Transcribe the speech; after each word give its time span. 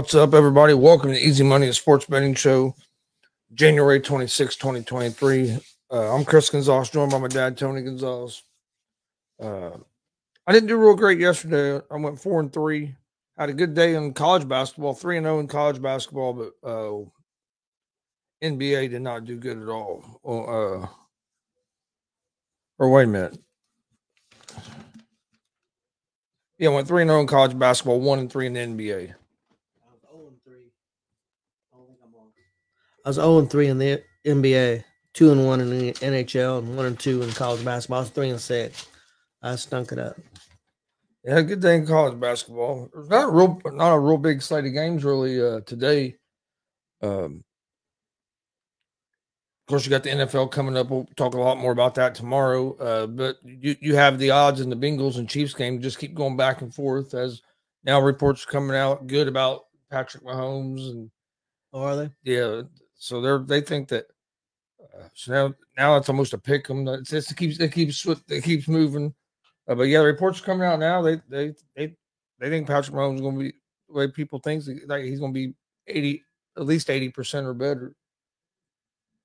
what's 0.00 0.14
up, 0.14 0.32
everybody? 0.32 0.72
Welcome 0.72 1.10
to 1.10 1.18
Easy 1.18 1.44
Money, 1.44 1.68
a 1.68 1.74
sports 1.74 2.06
betting 2.06 2.32
show, 2.32 2.74
January 3.52 4.00
26, 4.00 4.56
2023. 4.56 5.58
Uh, 5.92 6.14
I'm 6.14 6.24
Chris 6.24 6.48
Gonzalez, 6.48 6.88
joined 6.88 7.10
by 7.10 7.18
my 7.18 7.28
dad, 7.28 7.58
Tony 7.58 7.82
Gonzalez. 7.82 8.42
Uh, 9.38 9.72
I 10.46 10.52
didn't 10.52 10.68
do 10.70 10.78
real 10.78 10.94
great 10.94 11.18
yesterday. 11.18 11.84
I 11.90 11.96
went 11.98 12.18
four 12.18 12.40
and 12.40 12.50
three. 12.50 12.94
Had 13.36 13.50
a 13.50 13.52
good 13.52 13.74
day 13.74 13.94
in 13.94 14.14
college 14.14 14.48
basketball, 14.48 14.94
three 14.94 15.18
and 15.18 15.26
zero 15.26 15.38
in 15.38 15.46
college 15.46 15.82
basketball, 15.82 16.32
but 16.32 16.66
uh, 16.66 17.04
NBA 18.42 18.88
did 18.88 19.02
not 19.02 19.26
do 19.26 19.36
good 19.36 19.60
at 19.60 19.68
all. 19.68 20.02
Uh, 20.24 20.86
or 22.78 22.90
wait 22.90 23.04
a 23.04 23.06
minute. 23.06 23.38
Yeah, 26.56 26.70
went 26.70 26.88
three 26.88 27.02
and 27.02 27.10
zero 27.10 27.20
in 27.20 27.26
college 27.26 27.58
basketball, 27.58 28.00
one 28.00 28.18
and 28.18 28.32
three 28.32 28.46
in 28.46 28.54
the 28.54 28.60
NBA. 28.60 29.14
I 29.90 29.92
was 29.92 30.02
0 30.06 30.28
and 30.28 30.42
3. 30.44 30.54
I 30.54 31.76
don't 31.76 31.86
think 31.88 31.98
I'm 32.04 32.14
on. 32.14 32.30
I 33.04 33.08
was 33.08 33.16
0 33.16 33.38
and 33.38 33.50
3 33.50 33.68
in 33.68 33.78
the 33.78 34.02
NBA, 34.26 34.84
2 35.14 35.32
and 35.32 35.46
1 35.46 35.60
in 35.60 35.70
the 35.70 35.92
NHL, 35.92 36.58
and 36.58 36.76
1 36.76 36.86
and 36.86 36.98
2 36.98 37.22
in 37.22 37.30
college 37.32 37.64
basketball. 37.64 37.98
I 37.98 38.02
was 38.02 38.10
3 38.10 38.30
and 38.30 38.40
6. 38.40 38.86
I 39.42 39.56
stunk 39.56 39.92
it 39.92 39.98
up. 39.98 40.16
Yeah, 41.24 41.40
good 41.42 41.60
day 41.60 41.76
in 41.76 41.86
college 41.86 42.18
basketball. 42.18 42.88
There's 42.92 43.08
not 43.08 43.28
a 43.28 43.30
real, 43.30 43.60
not 43.66 43.94
a 43.94 43.98
real 43.98 44.18
big 44.18 44.40
slate 44.42 44.64
of 44.64 44.72
games 44.72 45.04
really 45.04 45.40
uh, 45.40 45.60
today. 45.60 46.16
Um, 47.02 47.44
of 49.62 49.72
course, 49.72 49.84
you 49.84 49.90
got 49.90 50.02
the 50.02 50.10
NFL 50.10 50.50
coming 50.50 50.76
up. 50.76 50.90
We'll 50.90 51.06
talk 51.16 51.34
a 51.34 51.38
lot 51.38 51.58
more 51.58 51.72
about 51.72 51.94
that 51.96 52.14
tomorrow. 52.14 52.74
Uh, 52.76 53.06
but 53.06 53.36
you 53.44 53.76
you 53.80 53.94
have 53.94 54.18
the 54.18 54.30
odds 54.30 54.60
in 54.60 54.70
the 54.70 54.76
Bengals 54.76 55.18
and 55.18 55.28
Chiefs 55.28 55.54
game 55.54 55.80
just 55.80 55.98
keep 55.98 56.14
going 56.14 56.36
back 56.36 56.62
and 56.62 56.74
forth 56.74 57.14
as 57.14 57.40
now 57.84 58.00
reports 58.00 58.44
are 58.44 58.50
coming 58.50 58.76
out 58.76 59.06
good 59.06 59.28
about 59.28 59.66
Patrick 59.90 60.24
Mahomes 60.24 60.90
and 60.90 61.10
Oh, 61.72 61.82
are 61.82 61.96
they? 61.96 62.10
yeah, 62.24 62.62
so 63.00 63.20
they're 63.20 63.38
they 63.40 63.60
think 63.60 63.88
that. 63.88 64.06
Uh, 64.80 65.08
so 65.14 65.32
now 65.32 65.54
now 65.76 65.96
it's 65.96 66.08
almost 66.08 66.32
a 66.34 66.38
pick 66.38 66.70
'em. 66.70 66.86
It's 66.86 67.10
just 67.10 67.30
it 67.32 67.36
keeps 67.36 67.58
it 67.58 67.72
keeps 67.72 68.06
it 68.06 68.44
keeps 68.44 68.68
moving. 68.68 69.12
Uh, 69.68 69.74
but 69.74 69.84
yeah, 69.84 69.98
the 69.98 70.04
reports 70.06 70.40
are 70.40 70.44
coming 70.44 70.66
out 70.66 70.78
now. 70.78 71.02
They 71.02 71.20
they 71.28 71.54
they 71.74 71.94
they 72.38 72.48
think 72.48 72.66
Patrick 72.66 72.94
Mahomes 72.96 73.16
is 73.16 73.20
going 73.20 73.34
to 73.38 73.44
be 73.44 73.52
the 73.88 73.94
way 73.94 74.08
people 74.08 74.38
think 74.38 74.64
like 74.86 75.04
he's 75.04 75.20
going 75.20 75.34
to 75.34 75.38
be 75.48 75.54
eighty 75.86 76.22
at 76.56 76.64
least 76.66 76.88
eighty 76.90 77.08
percent 77.10 77.46
or 77.46 77.54
better. 77.54 77.94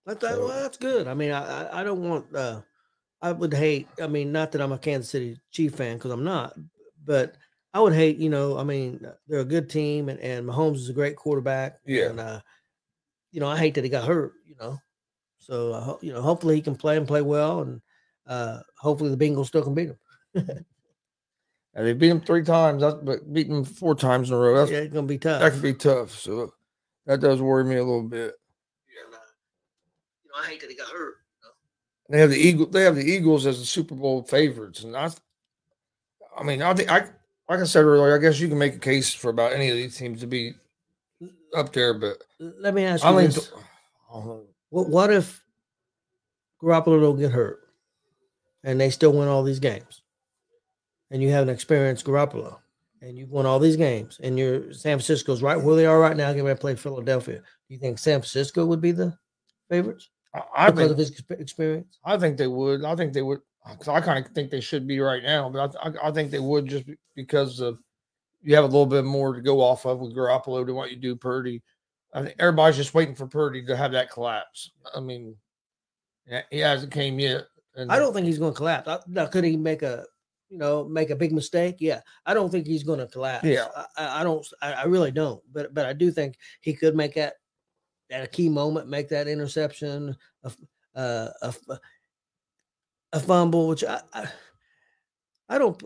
That's, 0.06 0.20
that, 0.22 0.34
So- 0.36 0.48
well, 0.48 0.62
that's 0.64 0.78
good. 0.78 1.08
I 1.08 1.14
mean, 1.14 1.32
I, 1.32 1.64
I, 1.64 1.82
I 1.82 1.84
don't 1.84 2.08
want, 2.08 2.36
uh, 2.36 2.62
I 3.22 3.32
would 3.32 3.54
hate, 3.54 3.88
I 4.00 4.06
mean, 4.08 4.32
not 4.32 4.52
that 4.52 4.62
I'm 4.62 4.72
a 4.72 4.78
Kansas 4.78 5.10
City 5.10 5.40
Chief 5.52 5.74
fan 5.74 5.98
because 5.98 6.12
I'm 6.12 6.24
not, 6.24 6.54
but 7.04 7.38
I 7.74 7.80
would 7.80 7.94
hate, 7.94 8.18
you 8.18 8.30
know, 8.30 8.58
I 8.58 8.64
mean, 8.64 9.04
they're 9.28 9.40
a 9.40 9.46
good 9.46 9.68
team 9.68 10.10
and, 10.10 10.20
and 10.20 10.48
Mahomes 10.48 10.76
is 10.76 10.90
a 10.90 10.94
great 10.94 11.16
quarterback. 11.16 11.80
Yeah. 11.88 12.10
And, 12.10 12.20
uh, 12.20 12.42
you 13.36 13.42
know, 13.42 13.50
I 13.50 13.58
hate 13.58 13.74
that 13.74 13.84
he 13.84 13.90
got 13.90 14.08
hurt, 14.08 14.32
you 14.48 14.56
know. 14.58 14.80
So, 15.40 15.74
uh, 15.74 15.98
you 16.02 16.14
know, 16.14 16.22
hopefully 16.22 16.56
he 16.56 16.62
can 16.62 16.78
play 16.78 16.96
and 16.96 17.06
play 17.06 17.22
well. 17.22 17.64
And 17.64 17.82
uh, 18.26 18.60
hopefully 18.80 19.14
the 19.14 19.18
Bengals 19.18 19.48
still 19.48 19.62
can 19.62 19.76
beat 19.76 19.90
him. 19.90 20.66
And 21.78 21.86
they 21.86 21.92
beat 21.92 22.10
him 22.10 22.22
three 22.22 22.42
times, 22.42 22.82
that's, 22.82 22.96
but 23.04 23.34
beat 23.34 23.48
him 23.48 23.66
four 23.66 23.96
times 23.96 24.30
in 24.30 24.36
a 24.38 24.40
row. 24.40 24.56
That's, 24.56 24.72
yeah, 24.72 24.86
going 24.86 25.06
to 25.06 25.14
be 25.14 25.18
tough. 25.18 25.42
That 25.42 25.52
could 25.52 25.62
be 25.62 25.74
tough. 25.74 26.12
So 26.12 26.54
that 27.06 27.20
does 27.20 27.42
worry 27.42 27.66
me 27.66 27.76
a 27.76 27.84
little 27.84 28.08
bit. 28.08 28.30
Uh, 28.30 29.18
you 30.24 30.30
know, 30.30 30.42
I 30.42 30.48
hate 30.48 30.62
that 30.62 30.70
he 30.70 30.78
got 30.78 30.88
hurt. 30.88 31.16
They 32.08 32.22
have 32.22 32.30
the 32.30 32.38
Eagle. 32.38 32.68
They 32.68 32.84
have 32.84 32.96
the 32.96 33.04
Eagles 33.04 33.46
as 33.46 33.60
the 33.60 33.66
Super 33.66 33.94
Bowl 33.94 34.24
favorites, 34.24 34.86
and 34.86 34.96
I, 34.96 35.10
I 36.38 36.44
mean, 36.44 36.62
I 36.62 36.74
think 36.74 36.90
I, 36.90 37.10
like 37.50 37.60
I 37.60 37.66
said 37.66 37.84
earlier, 37.84 38.16
I 38.16 38.20
guess 38.20 38.40
you 38.40 38.48
can 38.48 38.58
make 38.58 38.76
a 38.76 38.80
case 38.80 39.14
for 39.14 39.30
about 39.30 39.52
any 39.52 39.68
of 39.68 39.76
these 39.76 39.98
teams 39.98 40.22
to 40.22 40.28
be 40.28 40.54
up 41.56 41.74
there, 41.74 41.94
but 41.94 42.18
Let 42.40 42.74
me 42.74 42.84
ask 42.84 43.04
you 43.04 43.10
I 43.10 43.14
mean, 43.14 43.26
this. 43.26 43.52
Uh-huh. 44.14 44.38
What 44.70 44.90
what 44.90 45.12
if 45.12 45.44
Garoppolo 46.62 47.02
don't 47.02 47.20
get 47.20 47.32
hurt 47.32 47.60
and 48.64 48.80
they 48.80 48.90
still 48.90 49.14
win 49.14 49.28
all 49.28 49.44
these 49.44 49.60
games? 49.60 50.02
And 51.12 51.22
you 51.22 51.30
have 51.32 51.44
an 51.44 51.54
experienced 51.54 52.06
Garoppolo 52.06 52.58
and 53.02 53.18
you've 53.18 53.30
won 53.30 53.46
all 53.46 53.60
these 53.60 53.76
games 53.76 54.20
and 54.24 54.38
you're 54.38 54.74
San 54.74 54.98
Francisco's 54.98 55.42
right 55.42 55.62
where 55.62 55.76
they 55.76 55.86
are 55.86 56.00
right 56.00 56.18
now, 56.18 56.30
getting 56.30 56.46
ready 56.46 56.58
to 56.58 56.62
play 56.62 56.76
Philadelphia. 56.76 57.38
Do 57.38 57.74
you 57.74 57.80
think 57.80 58.00
San 58.00 58.20
Francisco 58.20 58.66
would 58.66 58.82
be 58.82 58.92
the 58.92 59.18
favorites 59.70 60.10
I, 60.34 60.42
I 60.56 60.72
because 60.72 60.80
think 60.80 60.92
of 60.92 60.98
his 60.98 61.40
experience? 61.40 62.00
I 62.04 62.18
think 62.18 62.38
they 62.38 62.48
would. 62.48 62.84
I 62.84 62.96
think 62.96 63.14
they 63.14 63.22
would. 63.22 63.40
I 63.88 64.00
kind 64.02 64.24
of 64.24 64.32
think 64.34 64.52
they 64.52 64.62
should 64.62 64.88
be 64.88 65.00
right 65.00 65.24
now, 65.24 65.50
but 65.50 65.76
I, 65.82 65.90
I, 65.90 66.10
I 66.10 66.12
think 66.12 66.30
they 66.30 66.40
would 66.40 66.68
just 66.68 66.86
because 67.16 67.60
of 67.60 67.80
you 68.46 68.56
have 68.56 68.64
a 68.64 68.68
little 68.68 68.86
bit 68.86 69.04
more 69.04 69.34
to 69.34 69.42
go 69.42 69.60
off 69.60 69.86
of 69.86 70.00
with 70.00 70.16
Garoppolo 70.16 70.66
than 70.66 70.76
what 70.76 70.92
you 70.92 70.98
do 70.98 71.16
Purdy. 71.16 71.62
I 72.14 72.24
think 72.24 72.36
everybody's 72.40 72.78
just 72.78 72.94
waiting 72.94 73.16
for 73.16 73.28
Purdy 73.28 73.66
to 73.66 73.76
have 73.76 73.92
that 73.92 74.12
collapse. 74.12 74.72
I 74.96 75.00
mean, 75.00 75.36
yeah, 76.28 76.44
he 76.52 76.60
hasn't 76.60 76.94
came 76.94 77.20
yet. 77.20 77.48
And 77.76 77.92
I 77.92 78.00
don't 78.00 78.14
think 78.14 78.28
he's 78.28 78.38
going 78.38 78.54
to 78.54 78.58
collapse. 78.58 78.88
I, 78.88 79.00
now, 79.08 79.26
could 79.26 79.44
he 79.44 79.58
make 79.58 79.82
a 79.82 80.06
you 80.50 80.58
know 80.58 80.86
make 80.86 81.10
a 81.10 81.16
big 81.16 81.34
mistake? 81.34 81.78
Yeah, 81.80 82.02
I 82.26 82.34
don't 82.34 82.50
think 82.50 82.68
he's 82.68 82.84
going 82.84 83.00
to 83.00 83.08
collapse. 83.08 83.46
Yeah. 83.46 83.68
I, 83.98 84.22
I 84.22 84.24
don't. 84.24 84.48
I, 84.62 84.74
I 84.74 84.84
really 84.84 85.12
don't. 85.12 85.42
But 85.52 85.74
but 85.74 85.86
I 85.86 85.94
do 85.94 86.12
think 86.12 86.38
he 86.62 86.74
could 86.74 86.96
make 86.96 87.16
that 87.16 87.34
at 88.12 88.24
a 88.24 88.28
key 88.28 88.48
moment, 88.48 88.88
make 88.88 89.10
that 89.10 89.28
interception, 89.28 90.16
a 90.44 90.52
uh, 90.96 91.30
a, 91.42 91.54
a 93.12 93.20
fumble, 93.20 93.68
which 93.68 93.84
I, 93.84 94.00
I 94.14 94.28
I 95.50 95.58
don't 95.58 95.82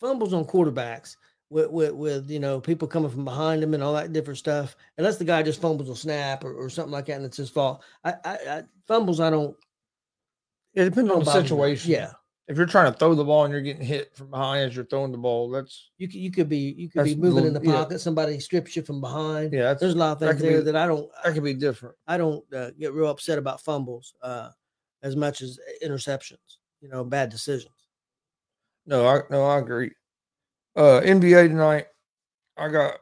fumbles 0.00 0.32
on 0.32 0.46
quarterbacks 0.46 1.16
with, 1.50 1.70
with 1.70 1.92
with 1.92 2.30
you 2.30 2.38
know 2.40 2.60
people 2.60 2.88
coming 2.88 3.10
from 3.10 3.24
behind 3.24 3.62
him 3.62 3.74
and 3.74 3.82
all 3.82 3.94
that 3.94 4.12
different 4.12 4.38
stuff. 4.38 4.76
Unless 4.96 5.18
the 5.18 5.24
guy 5.24 5.42
just 5.42 5.60
fumbles 5.60 5.90
a 5.90 5.96
snap 5.96 6.44
or, 6.44 6.54
or 6.54 6.70
something 6.70 6.92
like 6.92 7.06
that, 7.06 7.16
and 7.16 7.24
it's 7.24 7.36
his 7.36 7.50
fault. 7.50 7.82
I, 8.04 8.14
I, 8.24 8.32
I 8.48 8.62
fumbles. 8.86 9.20
I 9.20 9.30
don't. 9.30 9.56
It 10.74 10.84
depends 10.84 11.10
on 11.10 11.18
the 11.20 11.26
me. 11.26 11.32
situation. 11.32 11.90
Yeah. 11.90 12.12
If 12.46 12.56
you're 12.56 12.66
trying 12.66 12.92
to 12.92 12.98
throw 12.98 13.14
the 13.14 13.22
ball 13.24 13.44
and 13.44 13.52
you're 13.52 13.62
getting 13.62 13.84
hit 13.84 14.16
from 14.16 14.28
behind 14.30 14.64
as 14.68 14.74
you're 14.74 14.84
throwing 14.84 15.12
the 15.12 15.18
ball, 15.18 15.50
that's 15.50 15.90
You 15.98 16.08
could 16.08 16.16
you 16.16 16.32
could 16.32 16.48
be 16.48 16.74
you 16.76 16.88
could 16.88 17.04
be 17.04 17.14
moving 17.14 17.44
in 17.46 17.52
little- 17.52 17.60
the 17.60 17.66
yeah. 17.68 17.74
pocket. 17.84 18.00
Somebody 18.00 18.40
strips 18.40 18.74
you 18.74 18.82
from 18.82 19.00
behind. 19.00 19.52
yeah, 19.52 19.62
that's, 19.64 19.80
There's 19.80 19.94
a 19.94 19.98
lot 19.98 20.12
of 20.12 20.18
that 20.20 20.28
things 20.30 20.42
be- 20.42 20.48
there 20.48 20.62
that 20.62 20.74
I 20.76 20.86
don't 20.86 21.08
that 21.24 21.34
could 21.34 21.44
be 21.44 21.54
different. 21.54 21.94
I 22.08 22.18
don't 22.18 22.44
uh, 22.54 22.70
get 22.78 22.92
real 22.92 23.08
upset 23.08 23.38
about 23.38 23.60
fumbles 23.60 24.14
uh, 24.22 24.48
as 25.02 25.14
much 25.14 25.42
as 25.42 25.60
interceptions. 25.84 26.38
You 26.80 26.88
know, 26.88 27.04
bad 27.04 27.28
decisions. 27.30 27.74
No, 28.86 29.06
I 29.06 29.20
no, 29.30 29.44
I 29.44 29.58
agree. 29.58 29.92
Uh 30.76 31.00
NBA 31.00 31.48
tonight, 31.48 31.86
I 32.56 32.68
got. 32.68 32.94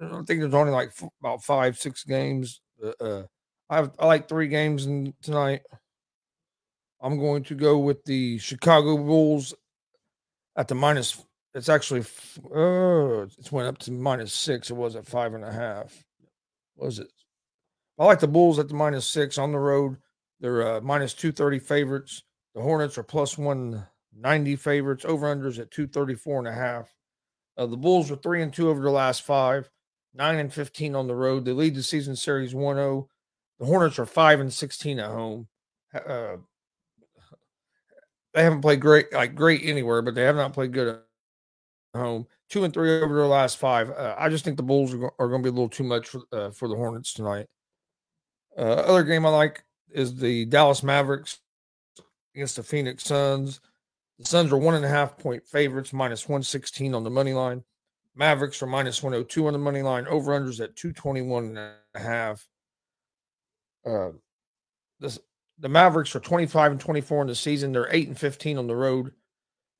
I 0.00 0.22
think 0.26 0.40
there's 0.40 0.54
only 0.54 0.72
like 0.72 0.88
f- 0.88 1.08
about 1.20 1.44
five, 1.44 1.78
six 1.78 2.04
games. 2.04 2.60
but, 2.80 2.96
Uh, 3.00 3.22
I 3.68 3.76
have 3.76 3.92
I 3.98 4.06
like 4.06 4.28
three 4.28 4.48
games 4.48 4.86
in 4.86 5.12
tonight. 5.22 5.60
I'm 7.02 7.18
going 7.18 7.42
to 7.44 7.54
go 7.54 7.78
with 7.78 8.02
the 8.04 8.38
Chicago 8.38 8.96
Bulls 8.96 9.54
at 10.56 10.68
the 10.68 10.74
minus. 10.74 11.22
It's 11.54 11.68
actually 11.68 12.00
uh, 12.54 13.22
it's 13.38 13.52
went 13.52 13.68
up 13.68 13.78
to 13.78 13.92
minus 13.92 14.32
six. 14.32 14.70
It 14.70 14.76
was 14.76 14.96
at 14.96 15.06
five 15.06 15.34
and 15.34 15.44
a 15.44 15.52
half. 15.52 16.04
Was 16.76 16.98
it? 16.98 17.12
I 17.98 18.06
like 18.06 18.20
the 18.20 18.28
Bulls 18.28 18.58
at 18.58 18.68
the 18.68 18.74
minus 18.74 19.06
six 19.06 19.36
on 19.36 19.52
the 19.52 19.58
road. 19.58 19.96
They're 20.40 20.76
uh, 20.76 20.80
minus 20.80 21.12
two 21.12 21.32
thirty 21.32 21.58
favorites. 21.58 22.22
The 22.54 22.62
Hornets 22.62 22.96
are 22.98 23.02
plus 23.02 23.36
one 23.36 23.86
ninety 24.16 24.56
favorites. 24.56 25.04
Over 25.04 25.26
unders 25.34 25.58
at 25.58 25.70
two 25.70 25.86
thirty 25.86 26.14
four 26.14 26.38
and 26.38 26.48
a 26.48 26.52
half. 26.52 26.88
Uh, 27.60 27.66
the 27.66 27.76
Bulls 27.76 28.10
are 28.10 28.16
three 28.16 28.42
and 28.42 28.50
two 28.50 28.70
over 28.70 28.80
the 28.80 28.90
last 28.90 29.20
five, 29.20 29.68
nine 30.14 30.38
and 30.38 30.52
fifteen 30.52 30.94
on 30.96 31.06
the 31.06 31.14
road. 31.14 31.44
They 31.44 31.52
lead 31.52 31.74
the 31.74 31.82
season 31.82 32.16
series 32.16 32.54
1-0. 32.54 33.06
The 33.58 33.66
Hornets 33.66 33.98
are 33.98 34.06
five 34.06 34.40
and 34.40 34.50
sixteen 34.50 34.98
at 34.98 35.10
home. 35.10 35.46
Uh, 35.94 36.36
they 38.32 38.42
haven't 38.42 38.62
played 38.62 38.80
great, 38.80 39.12
like 39.12 39.34
great 39.34 39.60
anywhere, 39.62 40.00
but 40.00 40.14
they 40.14 40.22
have 40.22 40.36
not 40.36 40.54
played 40.54 40.72
good 40.72 40.88
at 40.88 41.02
home. 41.94 42.26
Two 42.48 42.64
and 42.64 42.72
three 42.72 43.02
over 43.02 43.14
their 43.14 43.26
last 43.26 43.58
five. 43.58 43.90
Uh, 43.90 44.14
I 44.16 44.30
just 44.30 44.42
think 44.42 44.56
the 44.56 44.62
Bulls 44.62 44.94
are, 44.94 44.98
go- 44.98 45.14
are 45.18 45.28
going 45.28 45.42
to 45.42 45.46
be 45.46 45.50
a 45.50 45.52
little 45.52 45.68
too 45.68 45.84
much 45.84 46.08
for 46.08 46.22
uh, 46.32 46.50
for 46.52 46.66
the 46.66 46.76
Hornets 46.76 47.12
tonight. 47.12 47.46
Uh, 48.56 48.62
other 48.62 49.04
game 49.04 49.26
I 49.26 49.28
like 49.28 49.64
is 49.92 50.16
the 50.16 50.46
Dallas 50.46 50.82
Mavericks 50.82 51.40
against 52.34 52.56
the 52.56 52.62
Phoenix 52.62 53.04
Suns. 53.04 53.60
The 54.20 54.26
Suns 54.26 54.52
are 54.52 54.58
one 54.58 54.74
and 54.74 54.84
a 54.84 54.88
half 54.88 55.16
point 55.16 55.46
favorites, 55.46 55.94
minus 55.94 56.28
116 56.28 56.94
on 56.94 57.04
the 57.04 57.10
money 57.10 57.32
line. 57.32 57.64
Mavericks 58.14 58.62
are 58.62 58.66
minus 58.66 59.02
102 59.02 59.46
on 59.46 59.54
the 59.54 59.58
money 59.58 59.80
line. 59.80 60.06
Over 60.06 60.38
unders 60.38 60.60
at 60.60 60.76
221 60.76 61.56
and 61.56 61.58
a 61.58 61.98
half. 61.98 62.46
Uh, 63.86 64.10
this, 64.98 65.18
the 65.58 65.70
Mavericks 65.70 66.14
are 66.14 66.20
25 66.20 66.72
and 66.72 66.80
24 66.80 67.22
in 67.22 67.28
the 67.28 67.34
season. 67.34 67.72
They're 67.72 67.88
8 67.90 68.08
and 68.08 68.18
15 68.18 68.58
on 68.58 68.66
the 68.66 68.76
road. 68.76 69.12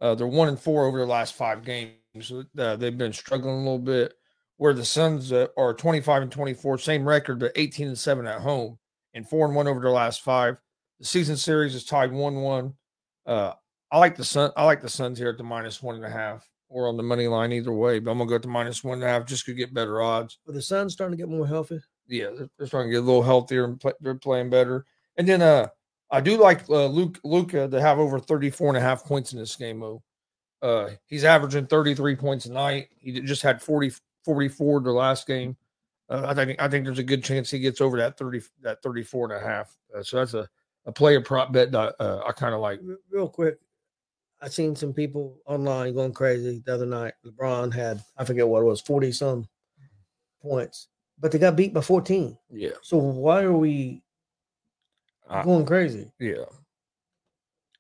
Uh, 0.01 0.15
they're 0.15 0.27
1 0.27 0.49
and 0.49 0.59
4 0.59 0.87
over 0.87 0.97
their 0.97 1.07
last 1.07 1.35
five 1.35 1.63
games. 1.63 2.33
Uh, 2.59 2.77
they've 2.77 2.97
been 2.97 3.13
struggling 3.13 3.57
a 3.57 3.59
little 3.59 3.79
bit. 3.79 4.15
Where 4.57 4.73
the 4.73 4.87
Suns 4.87 5.33
uh, 5.33 5.49
are 5.59 5.75
25 5.75 6.23
and 6.23 6.33
24, 6.33 6.79
same 6.79 7.07
record, 7.07 7.41
but 7.41 7.53
18 7.57 7.89
and 7.89 7.99
7 7.99 8.27
at 8.27 8.41
home 8.41 8.79
and 9.13 9.29
4 9.29 9.49
and 9.49 9.55
1 9.55 9.69
over 9.69 9.81
their 9.81 9.91
last 9.91 10.23
five. 10.23 10.57
The 10.99 11.05
season 11.05 11.37
series 11.37 11.75
is 11.75 11.85
tied 11.85 12.11
1 12.11 12.37
1. 12.37 12.75
Uh, 13.27 13.53
I 13.91 13.99
like 13.99 14.17
the 14.17 14.25
Sun. 14.25 14.53
I 14.57 14.65
like 14.65 14.81
the 14.83 14.89
Suns 14.89 15.19
here 15.19 15.29
at 15.31 15.39
the 15.39 15.45
minus 15.45 15.83
one 15.83 15.97
and 15.97 16.05
a 16.05 16.11
half. 16.11 16.49
or 16.69 16.87
on 16.87 16.97
the 16.97 17.03
money 17.03 17.27
line 17.27 17.53
either 17.53 17.73
way. 17.73 17.99
But 17.99 18.13
I'm 18.13 18.19
gonna 18.19 18.31
go 18.31 18.39
to 18.39 18.49
minus 18.49 18.85
one 18.85 18.99
and 18.99 19.05
a 19.05 19.09
half 19.09 19.27
just 19.27 19.45
to 19.47 19.55
get 19.55 19.75
better 19.75 20.01
odds. 20.01 20.39
But 20.47 20.55
the 20.55 20.63
Suns 20.63 20.93
starting 20.93 21.17
to 21.17 21.23
get 21.23 21.29
more 21.29 21.47
healthy. 21.47 21.81
Yeah, 22.07 22.31
they're, 22.37 22.49
they're 22.57 22.67
starting 22.69 22.91
to 22.91 22.97
get 22.97 23.03
a 23.03 23.07
little 23.07 23.23
healthier 23.23 23.65
and 23.65 23.81
play, 23.81 23.93
they're 24.01 24.15
playing 24.15 24.51
better. 24.51 24.87
And 25.17 25.29
then 25.29 25.43
uh, 25.43 25.69
I 26.11 26.21
do 26.21 26.37
like 26.37 26.69
uh, 26.71 26.87
Luke 26.87 27.19
Luka 27.25 27.69
to 27.69 27.81
have 27.81 27.99
over 27.99 28.19
34 28.21 28.69
and 28.69 28.77
a 28.77 28.81
half 28.81 29.05
points 29.05 29.33
in 29.33 29.39
this 29.41 29.57
game. 29.57 29.81
Though. 29.81 30.03
Uh, 30.63 30.91
he's 31.07 31.25
averaging 31.25 31.67
33 31.67 32.17
points 32.17 32.47
a 32.47 32.53
night. 32.53 32.89
He 32.99 33.21
just 33.21 33.43
had 33.43 33.63
40, 33.63 33.93
44 34.25 34.81
the 34.81 34.93
last 34.93 35.27
game. 35.27 35.57
Uh, 36.09 36.25
I 36.27 36.35
think 36.35 36.61
I 36.61 36.69
think 36.69 36.85
there's 36.85 36.99
a 36.99 37.05
good 37.05 37.25
chance 37.25 37.51
he 37.51 37.59
gets 37.61 37.81
over 37.81 37.97
that 37.99 38.19
30 38.19 38.43
that 38.63 38.83
34 38.83 39.33
and 39.33 39.43
a 39.43 39.47
half. 39.47 39.77
Uh, 39.97 40.03
so 40.03 40.19
that's 40.19 40.35
a 40.35 40.49
a 40.87 40.93
player 40.93 41.21
prop 41.21 41.53
bet 41.53 41.73
that 41.73 41.95
uh, 42.01 42.23
I 42.27 42.33
kind 42.33 42.55
of 42.55 42.61
like. 42.61 42.81
Real 43.11 43.29
quick, 43.29 43.59
I 44.43 44.49
seen 44.49 44.75
some 44.75 44.93
people 44.95 45.39
online 45.47 45.95
going 45.95 46.13
crazy 46.13 46.63
the 46.65 46.75
other 46.75 46.87
night. 46.87 47.15
LeBron 47.27 47.73
had 47.75 48.03
I 48.17 48.25
forget 48.25 48.49
what 48.49 48.63
it 48.63 48.65
was, 48.65 48.81
40 48.81 49.13
some 49.13 49.47
points, 50.43 50.89
but 51.19 51.31
they 51.31 51.39
got 51.39 51.57
beat 51.57 51.75
by 51.75 51.81
14. 51.83 52.37
Yeah. 52.51 52.71
So 52.83 52.97
why 52.97 53.43
are 53.43 53.53
we 53.57 54.03
I- 55.29 55.45
going 55.45 55.67
crazy? 55.67 56.11
Yeah. 56.19 56.45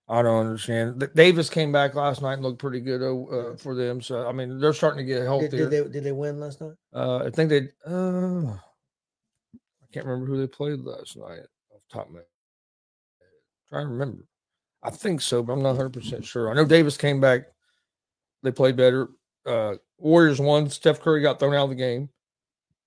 I 0.08 0.22
don't 0.22 0.44
understand. 0.44 1.08
Davis 1.14 1.48
came 1.48 1.70
back 1.70 1.94
last 1.94 2.20
night 2.20 2.32
and 2.34 2.42
looked 2.42 2.58
pretty 2.58 2.80
good 2.80 3.00
uh, 3.00 3.54
for 3.56 3.76
them. 3.76 4.00
So 4.00 4.26
I 4.26 4.32
mean, 4.32 4.58
they're 4.58 4.72
starting 4.72 4.98
to 4.98 5.04
get 5.04 5.20
Did, 5.20 5.24
healthier. 5.26 5.50
did 5.50 5.70
they 5.70 5.88
did 5.88 6.02
they 6.04 6.10
win 6.10 6.40
last 6.40 6.60
night? 6.60 6.74
Uh, 6.92 7.18
I 7.18 7.30
think 7.30 7.48
they. 7.48 7.68
Uh, 7.86 8.50
I 8.50 9.86
can't 9.92 10.04
remember 10.06 10.26
who 10.26 10.38
they 10.38 10.48
played 10.48 10.80
last 10.80 11.16
night 11.16 11.38
off 11.72 11.82
top 11.92 12.08
of 12.08 12.14
my. 12.14 12.20
Trying 13.68 13.86
to 13.86 13.92
remember. 13.92 14.24
I 14.82 14.90
think 14.90 15.20
so, 15.20 15.42
but 15.42 15.52
I'm 15.52 15.62
not 15.62 15.70
100 15.76 15.92
percent 15.92 16.24
sure. 16.24 16.50
I 16.50 16.54
know 16.54 16.64
Davis 16.64 16.96
came 16.96 17.20
back. 17.20 17.42
They 18.42 18.50
played 18.50 18.76
better. 18.76 19.08
Uh, 19.44 19.74
Warriors 19.98 20.40
won. 20.40 20.70
Steph 20.70 21.00
Curry 21.00 21.20
got 21.22 21.38
thrown 21.38 21.54
out 21.54 21.64
of 21.64 21.70
the 21.70 21.76
game 21.76 22.08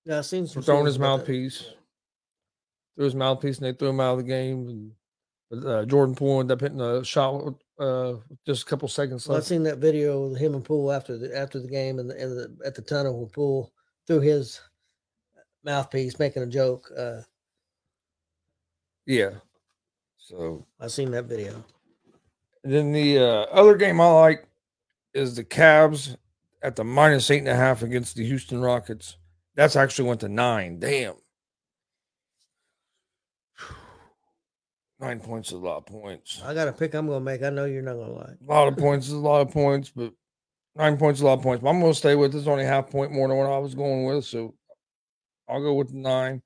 Yeah, 0.04 0.18
I 0.18 0.20
seen 0.22 0.46
some 0.46 0.62
throwing 0.62 0.86
his 0.86 0.96
that. 0.96 1.02
mouthpiece. 1.02 1.70
Threw 2.96 3.04
his 3.04 3.14
mouthpiece 3.14 3.58
and 3.58 3.66
they 3.66 3.72
threw 3.72 3.88
him 3.90 4.00
out 4.00 4.12
of 4.12 4.18
the 4.18 4.24
game. 4.24 4.92
And 5.50 5.64
uh, 5.66 5.84
Jordan 5.84 6.14
Poole 6.16 6.40
ended 6.40 6.56
up 6.56 6.60
hitting 6.60 6.80
a 6.80 7.04
shot 7.04 7.54
uh, 7.78 8.14
just 8.46 8.62
a 8.62 8.66
couple 8.66 8.88
seconds 8.88 9.26
Well, 9.28 9.36
I've 9.36 9.44
seen 9.44 9.62
that 9.64 9.78
video 9.78 10.24
of 10.24 10.36
him 10.36 10.54
and 10.54 10.64
Poole 10.64 10.92
after 10.92 11.18
the 11.18 11.36
after 11.36 11.60
the 11.60 11.68
game 11.68 11.98
and 11.98 12.08
the, 12.10 12.20
and 12.20 12.32
the, 12.32 12.56
at 12.66 12.74
the 12.74 12.82
tunnel 12.82 13.20
with 13.20 13.32
Poole 13.32 13.72
through 14.06 14.20
his 14.20 14.60
mouthpiece 15.64 16.18
making 16.18 16.42
a 16.42 16.46
joke. 16.46 16.90
Uh, 16.96 17.20
Yeah. 19.06 19.30
So 20.18 20.66
I've 20.80 20.92
seen 20.92 21.10
that 21.12 21.24
video. 21.26 21.64
Then 22.64 22.92
the 22.92 23.18
uh, 23.18 23.42
other 23.52 23.76
game 23.76 24.00
I 24.00 24.08
like 24.08 24.48
is 25.12 25.36
the 25.36 25.44
Cavs 25.44 26.16
at 26.62 26.76
the 26.76 26.84
minus 26.84 27.30
eight 27.30 27.38
and 27.38 27.48
a 27.48 27.54
half 27.54 27.82
against 27.82 28.16
the 28.16 28.26
Houston 28.26 28.60
Rockets. 28.60 29.18
That's 29.54 29.76
actually 29.76 30.08
went 30.08 30.20
to 30.20 30.28
nine. 30.28 30.80
Damn. 30.80 31.14
Nine 34.98 35.20
points 35.20 35.48
is 35.48 35.54
a 35.54 35.58
lot 35.58 35.78
of 35.78 35.86
points. 35.86 36.40
I 36.42 36.54
got 36.54 36.68
a 36.68 36.72
pick 36.72 36.94
I'm 36.94 37.06
gonna 37.06 37.20
make. 37.20 37.42
I 37.42 37.50
know 37.50 37.66
you're 37.66 37.82
not 37.82 37.94
gonna 37.94 38.12
lie. 38.12 38.32
A 38.48 38.50
lot 38.50 38.68
of 38.68 38.78
points 38.78 39.08
is 39.08 39.12
a 39.12 39.18
lot 39.18 39.42
of 39.42 39.52
points, 39.52 39.92
but 39.94 40.12
nine 40.76 40.96
points 40.96 41.18
is 41.18 41.22
a 41.22 41.26
lot 41.26 41.34
of 41.38 41.42
points. 41.42 41.62
But 41.62 41.70
I'm 41.70 41.80
going 41.80 41.92
to 41.92 41.98
stay 41.98 42.14
with 42.14 42.32
this. 42.32 42.46
Only 42.46 42.64
half 42.64 42.90
point 42.90 43.12
more 43.12 43.28
than 43.28 43.36
what 43.36 43.50
I 43.50 43.58
was 43.58 43.74
going 43.74 44.04
with, 44.04 44.24
so 44.24 44.54
I'll 45.48 45.62
go 45.62 45.74
with 45.74 45.92
nine. 45.92 46.42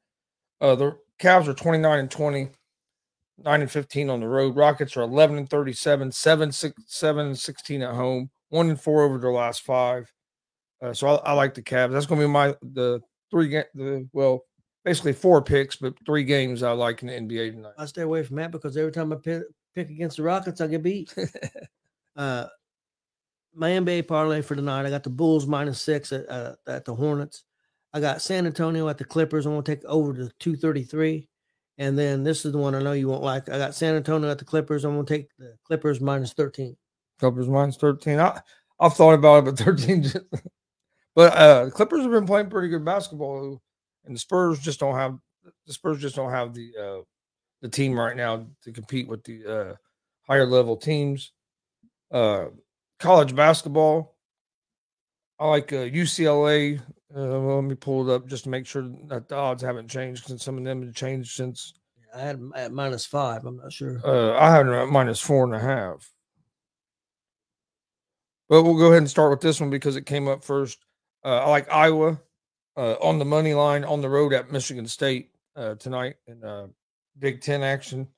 Uh, 0.61 0.75
the 0.75 0.99
Cavs 1.21 1.47
are 1.49 1.55
29 1.55 1.99
and 1.99 2.11
20, 2.11 2.51
9 3.45 3.61
and 3.63 3.71
15 3.71 4.11
on 4.11 4.21
the 4.21 4.29
road. 4.29 4.57
Rockets 4.57 4.97
are 4.97 5.03
11 5.03 5.39
and 5.39 5.51
37, 5.51 6.13
7, 6.13 6.53
6, 6.53 6.83
7 6.87 7.27
and 7.27 7.39
16 7.39 7.83
at 7.83 7.95
home, 7.95 8.31
1 8.51 8.71
and 8.71 8.81
4 8.81 9.03
over 9.03 9.19
their 9.19 9.33
last 9.33 9.63
five. 9.63 10.13
Uh, 10.83 10.93
so 10.93 11.09
I, 11.09 11.31
I 11.31 11.33
like 11.33 11.55
the 11.55 11.63
Cavs. 11.63 11.93
That's 11.93 12.07
going 12.07 12.21
to 12.21 12.27
be 12.27 12.33
my 12.33 12.55
the 12.63 13.01
three 13.31 13.49
ga- 13.49 13.65
the 13.75 14.09
well 14.13 14.45
basically 14.85 15.13
four 15.13 15.43
picks, 15.43 15.77
but 15.77 15.95
three 16.07 16.25
games 16.25 16.63
I 16.63 16.73
like 16.73 17.03
in 17.03 17.09
the 17.09 17.15
NBA 17.15 17.53
tonight. 17.53 17.75
I 17.77 17.87
stay 17.87 18.03
away 18.03 18.23
from 18.23 18.37
that 18.37 18.53
because 18.53 18.77
every 18.77 18.93
time 18.93 19.13
I 19.13 19.17
pick, 19.17 19.43
pick 19.75 19.91
against 19.91 20.17
the 20.17 20.23
Rockets, 20.23 20.61
I 20.61 20.67
get 20.69 20.83
beat. 20.83 21.15
uh, 22.17 22.47
my 23.55 23.71
NBA 23.71 24.07
parlay 24.07 24.41
for 24.41 24.55
tonight, 24.55 24.87
I 24.87 24.91
got 24.91 25.03
the 25.03 25.11
Bulls 25.11 25.47
minus 25.47 25.81
six 25.81 26.13
at, 26.13 26.31
uh, 26.31 26.55
at 26.67 26.85
the 26.85 26.95
Hornets. 26.95 27.45
I 27.93 28.01
got 28.01 28.23
San 28.23 28.47
Antonio 28.47 28.89
at 28.89 28.99
the 28.99 29.05
Clippers. 29.05 29.47
I'm 29.47 29.53
going 29.53 29.65
to 29.65 29.77
take 29.77 29.85
over 29.85 30.13
to 30.13 30.31
233. 30.39 31.29
And 31.79 31.97
then 31.97 32.25
this 32.25 32.45
is 32.45 32.53
the 32.53 32.59
one 32.59 32.75
I 32.75 32.83
know 32.83 32.93
you 32.93 33.09
won't 33.09 33.23
like. 33.23 33.49
I 33.49 33.57
got 33.57 33.75
San 33.75 33.95
Antonio 33.95 34.29
at 34.31 34.39
the 34.39 34.45
Clippers. 34.45 34.85
I'm 34.85 34.95
going 34.95 35.07
to 35.07 35.15
take 35.17 35.29
the 35.39 35.55
Clippers 35.65 36.01
minus 36.01 36.33
13. 36.33 36.77
Clippers 37.21 37.49
minus 37.49 37.77
13. 37.77 38.19
I, 38.19 38.41
I've 38.81 38.95
thought 38.95 39.15
about 39.15 39.39
it, 39.39 39.45
but 39.45 39.59
13. 39.65 40.03
just- 40.03 40.17
but 41.15 41.33
uh, 41.35 41.65
the 41.67 41.71
Clippers 41.71 42.03
have 42.03 42.11
been 42.11 42.27
playing 42.27 42.51
pretty 42.51 42.69
good 42.69 42.85
basketball, 42.85 43.61
and 44.05 44.15
the 44.15 44.19
Spurs 44.19 44.59
just 44.61 44.81
don't 44.81 44.95
have 44.97 45.19
the 45.67 45.73
Spurs 45.73 45.99
just 46.01 46.15
don't 46.17 46.31
have 46.31 46.55
the 46.55 46.71
uh, 46.81 47.03
the 47.63 47.69
team 47.69 47.99
right 47.99 48.17
now 48.17 48.47
to 48.63 48.73
compete 48.73 49.09
with 49.09 49.25
the 49.25 49.45
uh, 49.47 49.75
higher 50.29 50.47
level 50.47 50.77
teams. 50.77 51.33
Uh, 52.13 52.47
college 53.01 53.35
basketball, 53.35 54.17
I 55.41 55.49
like 55.49 55.73
uh, 55.73 55.77
UCLA. 55.87 56.81
Uh, 57.11 57.41
well, 57.41 57.57
let 57.57 57.65
me 57.65 57.75
pull 57.75 58.09
it 58.09 58.15
up 58.15 58.27
just 58.27 58.45
to 58.45 58.51
make 58.51 58.67
sure 58.67 58.91
that 59.07 59.29
the 59.29 59.35
odds 59.35 59.63
haven't 59.63 59.89
changed 59.89 60.27
since 60.27 60.45
some 60.45 60.59
of 60.59 60.65
them 60.65 60.83
have 60.85 60.95
changed 60.95 61.31
since 61.35 61.73
I 62.15 62.21
had 62.21 62.41
at 62.55 62.73
minus 62.73 63.07
five. 63.07 63.45
I'm 63.45 63.57
not 63.57 63.73
sure. 63.73 64.01
uh, 64.05 64.39
I 64.39 64.51
had 64.51 64.69
at 64.69 64.89
minus 64.89 65.21
four 65.21 65.45
and 65.45 65.55
a 65.55 65.59
half. 65.59 66.11
But 68.49 68.63
we'll 68.63 68.79
go 68.79 68.87
ahead 68.87 68.99
and 68.99 69.11
start 69.11 69.31
with 69.31 69.41
this 69.41 69.61
one 69.61 69.71
because 69.71 69.97
it 69.97 70.07
came 70.07 70.29
up 70.29 70.43
first. 70.43 70.79
Uh, 71.25 71.45
I 71.45 71.49
like 71.49 71.71
Iowa 71.71 72.19
uh, 72.77 72.95
on 73.01 73.19
the 73.19 73.25
money 73.25 73.55
line 73.55 73.85
on 73.85 74.01
the 74.01 74.09
road 74.09 74.33
at 74.33 74.53
Michigan 74.53 74.87
State 74.87 75.31
uh, 75.57 75.75
tonight 75.75 76.17
in 76.27 76.43
uh, 76.45 76.69
Big 77.19 77.41
Ten 77.41 77.63
action. 77.63 78.09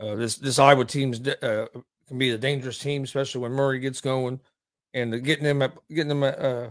Uh, 0.00 0.14
this 0.14 0.36
this 0.36 0.58
Iowa 0.58 0.84
team's 0.84 1.26
uh, 1.26 1.66
can 2.06 2.18
be 2.18 2.30
a 2.30 2.38
dangerous 2.38 2.78
team, 2.78 3.02
especially 3.02 3.40
when 3.40 3.52
Murray 3.52 3.80
gets 3.80 4.00
going, 4.00 4.40
and 4.94 5.24
getting 5.24 5.44
them 5.44 5.62
at 5.62 5.72
getting 5.88 6.08
them 6.08 6.22
at, 6.24 6.38
uh, 6.38 6.70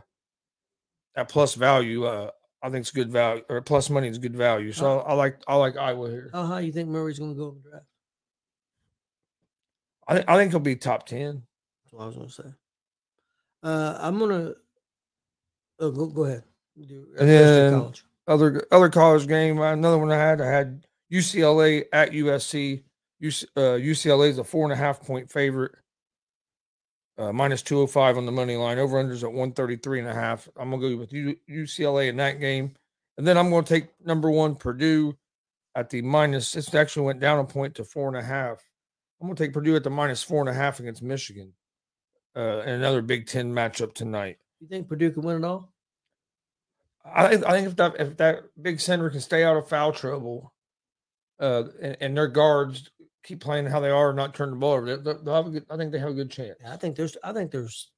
at 1.20 1.30
plus 1.30 1.54
value. 1.56 2.06
Uh, 2.06 2.32
I 2.62 2.70
think 2.70 2.82
it's 2.82 2.92
good 2.92 3.12
value, 3.12 3.44
or 3.50 3.62
plus 3.62 3.90
money 3.90 4.08
is 4.08 4.18
good 4.18 4.36
value. 4.36 4.72
So 4.72 5.00
I, 5.02 5.14
like 5.14 5.38
I 5.48 5.56
like 5.56 5.78
Iowa 5.78 6.10
here. 6.10 6.30
How 6.34 6.46
high 6.46 6.60
you 6.62 6.72
think 6.72 6.90
Murray's 6.90 7.20
going 7.20 7.34
to 7.34 7.38
go 7.38 7.50
in 7.50 7.56
the 7.64 7.70
draft? 7.70 7.86
I, 10.08 10.18
thi- 10.18 10.24
I 10.28 10.36
think 10.38 10.52
he'll 10.52 10.60
be 10.60 10.76
top 10.76 11.06
ten. 11.06 11.44
That's 11.84 11.94
what 11.94 12.04
I 12.04 12.06
was 12.08 12.16
going 12.16 12.28
to 12.28 12.34
say. 12.34 12.44
Uh, 13.64 13.98
I'm 14.02 14.18
going 14.18 14.32
to 14.32 14.56
oh, 15.80 15.92
go, 15.92 16.08
go 16.08 16.24
ahead. 16.26 16.44
Do, 16.88 17.08
And 17.20 17.30
then- 17.30 17.74
college. 17.80 18.04
other 18.28 18.68
other 18.72 18.90
college 18.90 19.28
game. 19.28 19.60
uh, 19.60 19.72
Another 19.74 19.98
one 19.98 20.12
I 20.12 20.18
had. 20.18 20.42
I 20.42 20.48
had 20.50 20.84
UCLA 21.12 21.86
at 21.94 22.12
USC. 22.12 22.84
UC, 23.22 23.46
uh, 23.58 23.62
UCLA 23.78 24.30
is 24.30 24.38
a 24.38 24.44
four 24.46 24.64
and 24.64 24.72
a 24.74 24.78
half 24.78 25.02
point 25.02 25.30
favorite. 25.32 25.74
Uh, 27.20 27.34
minus 27.34 27.62
205 27.62 28.18
on 28.18 28.26
the 28.26 28.32
money 28.32 28.56
line. 28.56 28.80
Over 28.80 29.04
unders 29.04 29.24
at 29.24 29.34
133 29.34 30.00
and 30.00 30.08
a 30.08 30.14
half. 30.14 30.48
I'm 30.58 30.70
going 30.70 30.82
to 30.82 30.90
go 30.92 30.98
with 30.98 31.12
U, 31.12 31.36
UCLA 31.50 32.08
in 32.08 32.16
that 32.16 32.40
game. 32.40 32.74
And 33.18 33.28
then 33.28 33.38
I'm 33.38 33.50
going 33.50 33.66
to 33.66 33.74
take 33.74 33.90
number 34.06 34.32
one 34.32 34.56
Purdue 34.56 35.18
at 35.76 35.90
the 35.90 36.02
minus. 36.02 36.56
It 36.56 36.74
actually 36.74 37.06
went 37.06 37.20
down 37.20 37.40
a 37.40 37.44
point 37.44 37.76
to 37.76 37.84
four 37.84 38.08
and 38.08 38.16
a 38.16 38.24
half. 38.24 38.64
I'm 39.20 39.28
going 39.28 39.36
to 39.36 39.44
take 39.44 39.54
Purdue 39.54 39.76
at 39.76 39.84
the 39.84 39.90
minus 39.90 40.24
four 40.24 40.40
and 40.40 40.50
a 40.50 40.54
half 40.54 40.80
against 40.80 41.04
Michigan. 41.04 41.52
Uh, 42.38 42.62
in 42.62 42.70
another 42.70 43.02
Big 43.02 43.28
Ten 43.28 43.52
matchup 43.52 43.94
tonight. 43.94 44.38
You 44.62 44.68
think 44.68 44.88
Purdue 44.88 45.12
can 45.12 45.24
win 45.24 45.44
it 45.44 45.44
all? 45.44 45.74
I 47.04 47.28
think 47.28 47.46
I 47.46 47.52
think 47.52 47.68
if 47.68 47.76
that 47.78 48.00
if 48.00 48.18
that 48.18 48.44
big 48.62 48.80
center 48.80 49.10
can 49.10 49.20
stay 49.20 49.44
out 49.44 49.58
of 49.58 49.68
foul 49.68 49.92
trouble, 49.92 50.54
uh, 51.40 51.64
and, 51.82 51.98
and 52.00 52.18
their 52.18 52.28
guards 52.28 52.92
keep 53.24 53.40
playing 53.42 53.66
how 53.66 53.80
they 53.80 53.90
are, 53.90 54.10
and 54.10 54.18
not 54.18 54.34
turn 54.34 54.50
the 54.52 54.56
ball 54.56 54.74
over, 54.74 54.96
they- 54.96 55.02
they'll, 55.04 55.24
they'll 55.24 55.36
have 55.36 55.48
a 55.48 55.50
good. 55.52 55.66
I 55.70 55.78
think 55.78 55.92
they 55.92 56.00
have 56.00 56.10
a 56.10 56.14
good 56.14 56.32
chance. 56.32 56.58
I 56.68 56.76
think 56.78 56.96
there's. 56.96 57.16
I 57.24 57.34
think 57.34 57.52
there's. 57.52 57.92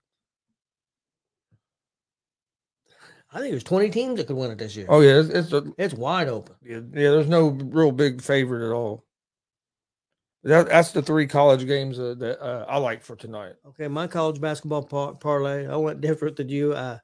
I 3.33 3.39
think 3.39 3.51
there's 3.51 3.63
20 3.63 3.89
teams 3.91 4.17
that 4.17 4.27
could 4.27 4.35
win 4.35 4.51
it 4.51 4.57
this 4.57 4.75
year. 4.75 4.87
Oh 4.89 4.99
yeah, 4.99 5.19
it's, 5.21 5.29
it's 5.29 5.53
a, 5.53 5.63
It's 5.77 5.93
wide 5.93 6.27
open. 6.27 6.55
yeah, 6.63 6.77
yeah. 6.93 7.11
There's 7.11 7.29
no 7.29 7.47
real 7.49 7.93
big 7.93 8.21
favorite 8.21 8.67
at 8.67 8.73
all. 8.73 9.05
That, 10.43 10.67
that's 10.67 10.91
the 10.91 11.01
three 11.01 11.27
college 11.27 11.65
games 11.65 11.97
uh, 11.99 12.15
that 12.17 12.43
uh, 12.43 12.65
I 12.67 12.77
like 12.77 13.03
for 13.03 13.15
tonight. 13.15 13.53
Okay, 13.69 13.87
my 13.87 14.07
college 14.07 14.41
basketball 14.41 14.83
par- 14.83 15.13
parlay. 15.13 15.65
I 15.67 15.77
went 15.77 16.01
different 16.01 16.35
than 16.35 16.49
you. 16.49 16.73
Uh, 16.73 16.97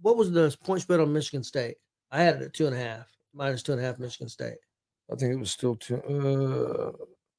what 0.00 0.16
was 0.16 0.32
the 0.32 0.56
point 0.64 0.82
spread 0.82 0.98
on 0.98 1.12
Michigan 1.12 1.44
State? 1.44 1.76
I 2.10 2.22
had 2.22 2.36
it 2.36 2.42
at 2.42 2.54
two 2.54 2.66
and 2.66 2.74
a 2.74 2.78
half, 2.78 3.06
minus 3.32 3.62
two 3.62 3.72
and 3.72 3.80
a 3.80 3.84
half 3.84 3.98
Michigan 4.00 4.28
State. 4.28 4.56
I 5.12 5.16
think 5.16 5.32
it 5.32 5.38
was 5.38 5.50
still 5.52 5.76
two. 5.76 6.00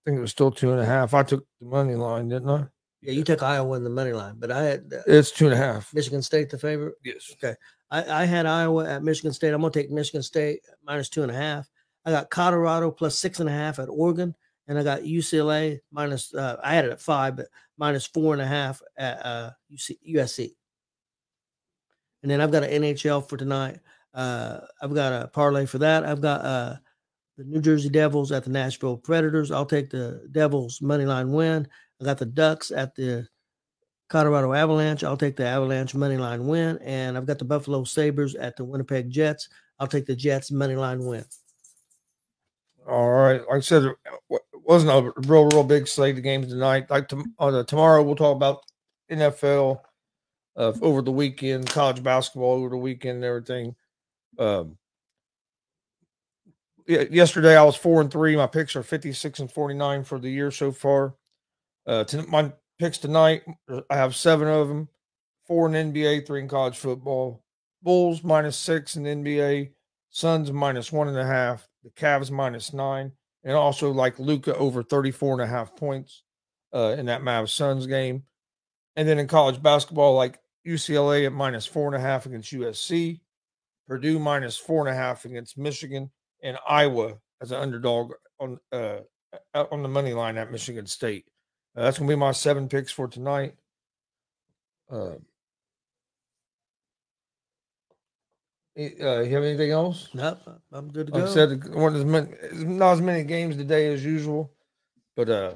Think 0.09 0.17
it 0.17 0.21
was 0.21 0.31
still 0.31 0.49
two 0.49 0.71
and 0.71 0.81
a 0.81 0.85
half. 0.85 1.13
I 1.13 1.21
took 1.21 1.45
the 1.61 1.67
money 1.67 1.93
line, 1.93 2.29
didn't 2.29 2.49
I? 2.49 2.65
Yeah, 3.03 3.11
you 3.11 3.23
took 3.23 3.43
Iowa 3.43 3.77
in 3.77 3.83
the 3.83 3.91
money 3.91 4.11
line, 4.11 4.37
but 4.39 4.49
I 4.49 4.63
had 4.63 4.91
uh, 4.91 5.03
It's 5.05 5.29
two 5.29 5.45
and 5.45 5.53
a 5.53 5.57
half. 5.57 5.93
Michigan 5.93 6.23
State 6.23 6.49
the 6.49 6.57
favorite. 6.57 6.95
Yes. 7.05 7.31
Okay. 7.33 7.53
I, 7.91 8.23
I 8.23 8.25
had 8.25 8.47
Iowa 8.47 8.89
at 8.89 9.03
Michigan 9.03 9.31
State. 9.33 9.53
I'm 9.53 9.61
gonna 9.61 9.71
take 9.71 9.91
Michigan 9.91 10.23
State 10.23 10.61
minus 10.83 11.09
two 11.09 11.21
and 11.21 11.31
a 11.31 11.35
half. 11.35 11.69
I 12.05 12.09
got 12.09 12.31
Colorado 12.31 12.89
plus 12.89 13.19
six 13.19 13.39
and 13.39 13.47
a 13.47 13.51
half 13.51 13.77
at 13.77 13.87
Oregon, 13.87 14.33
and 14.67 14.79
I 14.79 14.83
got 14.83 15.01
UCLA 15.03 15.77
minus. 15.91 16.33
Uh, 16.33 16.59
I 16.63 16.73
had 16.73 16.85
it 16.85 16.91
at 16.91 16.99
five, 16.99 17.35
but 17.35 17.49
minus 17.77 18.07
four 18.07 18.33
and 18.33 18.41
a 18.41 18.47
half 18.47 18.81
at 18.97 19.23
uh, 19.23 19.51
UC, 19.71 19.95
USC. 20.15 20.55
and 22.23 22.31
then 22.31 22.41
I've 22.41 22.51
got 22.51 22.63
an 22.63 22.81
NHL 22.81 23.29
for 23.29 23.37
tonight. 23.37 23.77
Uh, 24.15 24.61
I've 24.81 24.95
got 24.95 25.13
a 25.13 25.27
parlay 25.27 25.67
for 25.67 25.77
that. 25.77 26.03
I've 26.03 26.21
got 26.21 26.43
uh, 26.43 26.75
the 27.39 27.45
New 27.45 27.61
Jersey 27.61 27.87
Devils 27.87 28.33
at 28.33 28.43
the 28.43 28.49
Nashville 28.49 28.97
Predators. 28.97 29.49
I'll 29.49 29.65
take 29.65 29.89
the 29.89 30.27
Devils 30.31 30.81
money 30.81 31.05
line 31.05 31.31
win. 31.31 31.65
I 32.01 32.03
got 32.03 32.17
the 32.17 32.25
Ducks 32.25 32.69
at 32.69 32.95
the 32.95 33.29
Colorado 34.09 34.51
Avalanche. 34.51 35.05
I'll 35.05 35.15
take 35.15 35.37
the 35.37 35.45
Avalanche 35.45 35.95
money 35.95 36.17
line 36.17 36.47
win, 36.47 36.77
and 36.79 37.17
I've 37.17 37.25
got 37.25 37.39
the 37.39 37.45
Buffalo 37.45 37.85
Sabres 37.85 38.35
at 38.35 38.57
the 38.57 38.65
Winnipeg 38.65 39.09
Jets. 39.09 39.47
I'll 39.79 39.87
take 39.87 40.05
the 40.05 40.17
Jets 40.17 40.51
money 40.51 40.75
line 40.75 41.05
win. 41.05 41.23
All 42.85 43.09
right. 43.09 43.39
Like 43.47 43.57
I 43.57 43.59
said, 43.61 43.83
it 43.85 44.41
wasn't 44.65 44.91
a 44.91 45.13
real, 45.21 45.47
real 45.47 45.63
big 45.63 45.87
slate 45.87 46.17
of 46.17 46.23
games 46.23 46.47
tonight. 46.47 46.89
Like 46.89 47.07
tomorrow, 47.07 48.03
we'll 48.03 48.15
talk 48.15 48.35
about 48.35 48.65
NFL 49.09 49.79
uh, 50.57 50.73
over 50.81 51.01
the 51.01 51.11
weekend, 51.11 51.69
college 51.69 52.03
basketball 52.03 52.55
over 52.55 52.69
the 52.69 52.77
weekend, 52.77 53.17
and 53.17 53.23
everything. 53.23 53.75
Um, 54.37 54.77
yesterday 56.89 57.55
I 57.55 57.63
was 57.63 57.75
four 57.75 58.01
and 58.01 58.11
three. 58.11 58.35
My 58.35 58.47
picks 58.47 58.75
are 58.75 58.83
fifty 58.83 59.13
six 59.13 59.39
and 59.39 59.51
forty 59.51 59.75
nine 59.75 60.03
for 60.03 60.19
the 60.19 60.29
year 60.29 60.51
so 60.51 60.71
far. 60.71 61.15
Uh, 61.85 62.03
to, 62.05 62.23
my 62.23 62.51
picks 62.79 62.97
tonight, 62.97 63.43
I 63.89 63.95
have 63.95 64.15
seven 64.15 64.47
of 64.47 64.67
them, 64.67 64.89
four 65.47 65.67
in 65.67 65.93
NBA, 65.93 66.25
three 66.25 66.41
in 66.41 66.47
college 66.47 66.77
football. 66.77 67.43
Bulls 67.81 68.23
minus 68.23 68.57
six 68.57 68.95
in 68.95 69.03
NBA, 69.03 69.71
Suns 70.09 70.51
minus 70.51 70.91
one 70.91 71.07
and 71.07 71.17
a 71.17 71.25
half, 71.25 71.67
the 71.83 71.91
Cavs 71.91 72.31
minus 72.31 72.73
nine, 72.73 73.11
and 73.43 73.55
also 73.55 73.91
like 73.91 74.19
Luka 74.19 74.55
over 74.55 74.83
34 74.83 75.33
and 75.33 75.41
a 75.41 75.47
half 75.47 75.75
points 75.75 76.23
uh, 76.73 76.95
in 76.97 77.05
that 77.05 77.21
Mavs 77.21 77.49
Suns 77.49 77.87
game. 77.87 78.23
And 78.95 79.07
then 79.07 79.19
in 79.19 79.27
college 79.27 79.61
basketball, 79.61 80.15
like 80.15 80.39
UCLA 80.67 81.25
at 81.25 81.31
minus 81.31 81.65
four 81.65 81.87
and 81.87 81.95
a 81.95 82.05
half 82.05 82.25
against 82.25 82.51
USC, 82.51 83.21
Purdue 83.87 84.19
minus 84.19 84.57
four 84.57 84.85
and 84.85 84.93
a 84.93 84.99
half 84.99 85.25
against 85.25 85.57
Michigan, 85.57 86.11
and 86.43 86.57
Iowa 86.67 87.17
as 87.41 87.51
an 87.51 87.59
underdog 87.59 88.13
on 88.39 88.59
uh, 88.71 88.99
on 89.53 89.83
the 89.83 89.89
money 89.89 90.13
line 90.13 90.37
at 90.37 90.51
Michigan 90.51 90.85
State. 90.87 91.25
Uh, 91.75 91.83
that's 91.83 91.97
gonna 91.99 92.09
be 92.09 92.15
my 92.15 92.31
seven 92.31 92.67
picks 92.67 92.91
for 92.91 93.07
tonight. 93.07 93.55
Uh, 94.91 95.15
Uh, 98.79 99.19
you 99.21 99.35
have 99.35 99.43
anything 99.43 99.71
else? 99.71 100.07
Nope, 100.13 100.39
I'm 100.71 100.89
good 100.89 101.07
to 101.07 101.13
like 101.13 101.25
go. 101.25 101.29
I 101.29 101.33
said, 101.33 101.73
one 101.75 101.95
as 101.95 102.05
many, 102.05 102.29
not 102.53 102.93
as 102.93 103.01
many 103.01 103.23
games 103.23 103.57
today 103.57 103.93
as 103.93 104.05
usual, 104.05 104.53
but 105.17 105.29
uh, 105.29 105.55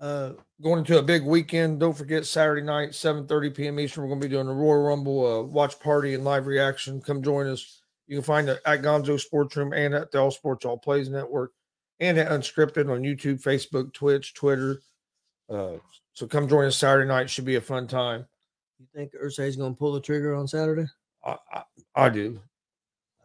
uh, 0.00 0.32
going 0.62 0.78
into 0.78 0.98
a 0.98 1.02
big 1.02 1.22
weekend. 1.22 1.80
Don't 1.80 1.96
forget 1.96 2.24
Saturday 2.24 2.62
night, 2.62 2.90
7:30 2.90 3.54
p.m. 3.54 3.78
Eastern. 3.78 4.04
We're 4.04 4.08
going 4.08 4.22
to 4.22 4.26
be 4.26 4.32
doing 4.34 4.48
a 4.48 4.54
Royal 4.54 4.84
Rumble 4.84 5.26
uh, 5.26 5.42
watch 5.42 5.78
party 5.80 6.14
and 6.14 6.24
live 6.24 6.46
reaction. 6.46 7.02
Come 7.02 7.22
join 7.22 7.46
us. 7.46 7.81
You 8.12 8.18
can 8.18 8.24
find 8.24 8.46
it 8.50 8.60
at 8.66 8.82
Gonzo 8.82 9.18
Sports 9.18 9.56
Room 9.56 9.72
and 9.72 9.94
at 9.94 10.10
the 10.10 10.20
All 10.20 10.30
Sports 10.30 10.66
All 10.66 10.76
Plays 10.76 11.08
Network 11.08 11.52
and 11.98 12.18
at 12.18 12.28
Unscripted 12.28 12.92
on 12.92 13.00
YouTube, 13.00 13.42
Facebook, 13.42 13.94
Twitch, 13.94 14.34
Twitter. 14.34 14.82
Uh, 15.48 15.76
so 16.12 16.26
come 16.26 16.46
join 16.46 16.66
us 16.66 16.76
Saturday 16.76 17.08
night. 17.08 17.30
Should 17.30 17.46
be 17.46 17.54
a 17.54 17.60
fun 17.62 17.86
time. 17.86 18.26
You 18.78 18.86
think 18.94 19.12
Irsay's 19.14 19.56
going 19.56 19.72
to 19.72 19.78
pull 19.78 19.94
the 19.94 20.00
trigger 20.02 20.34
on 20.34 20.46
Saturday? 20.46 20.84
I, 21.24 21.36
I, 21.54 21.62
I 21.94 22.08
do. 22.10 22.38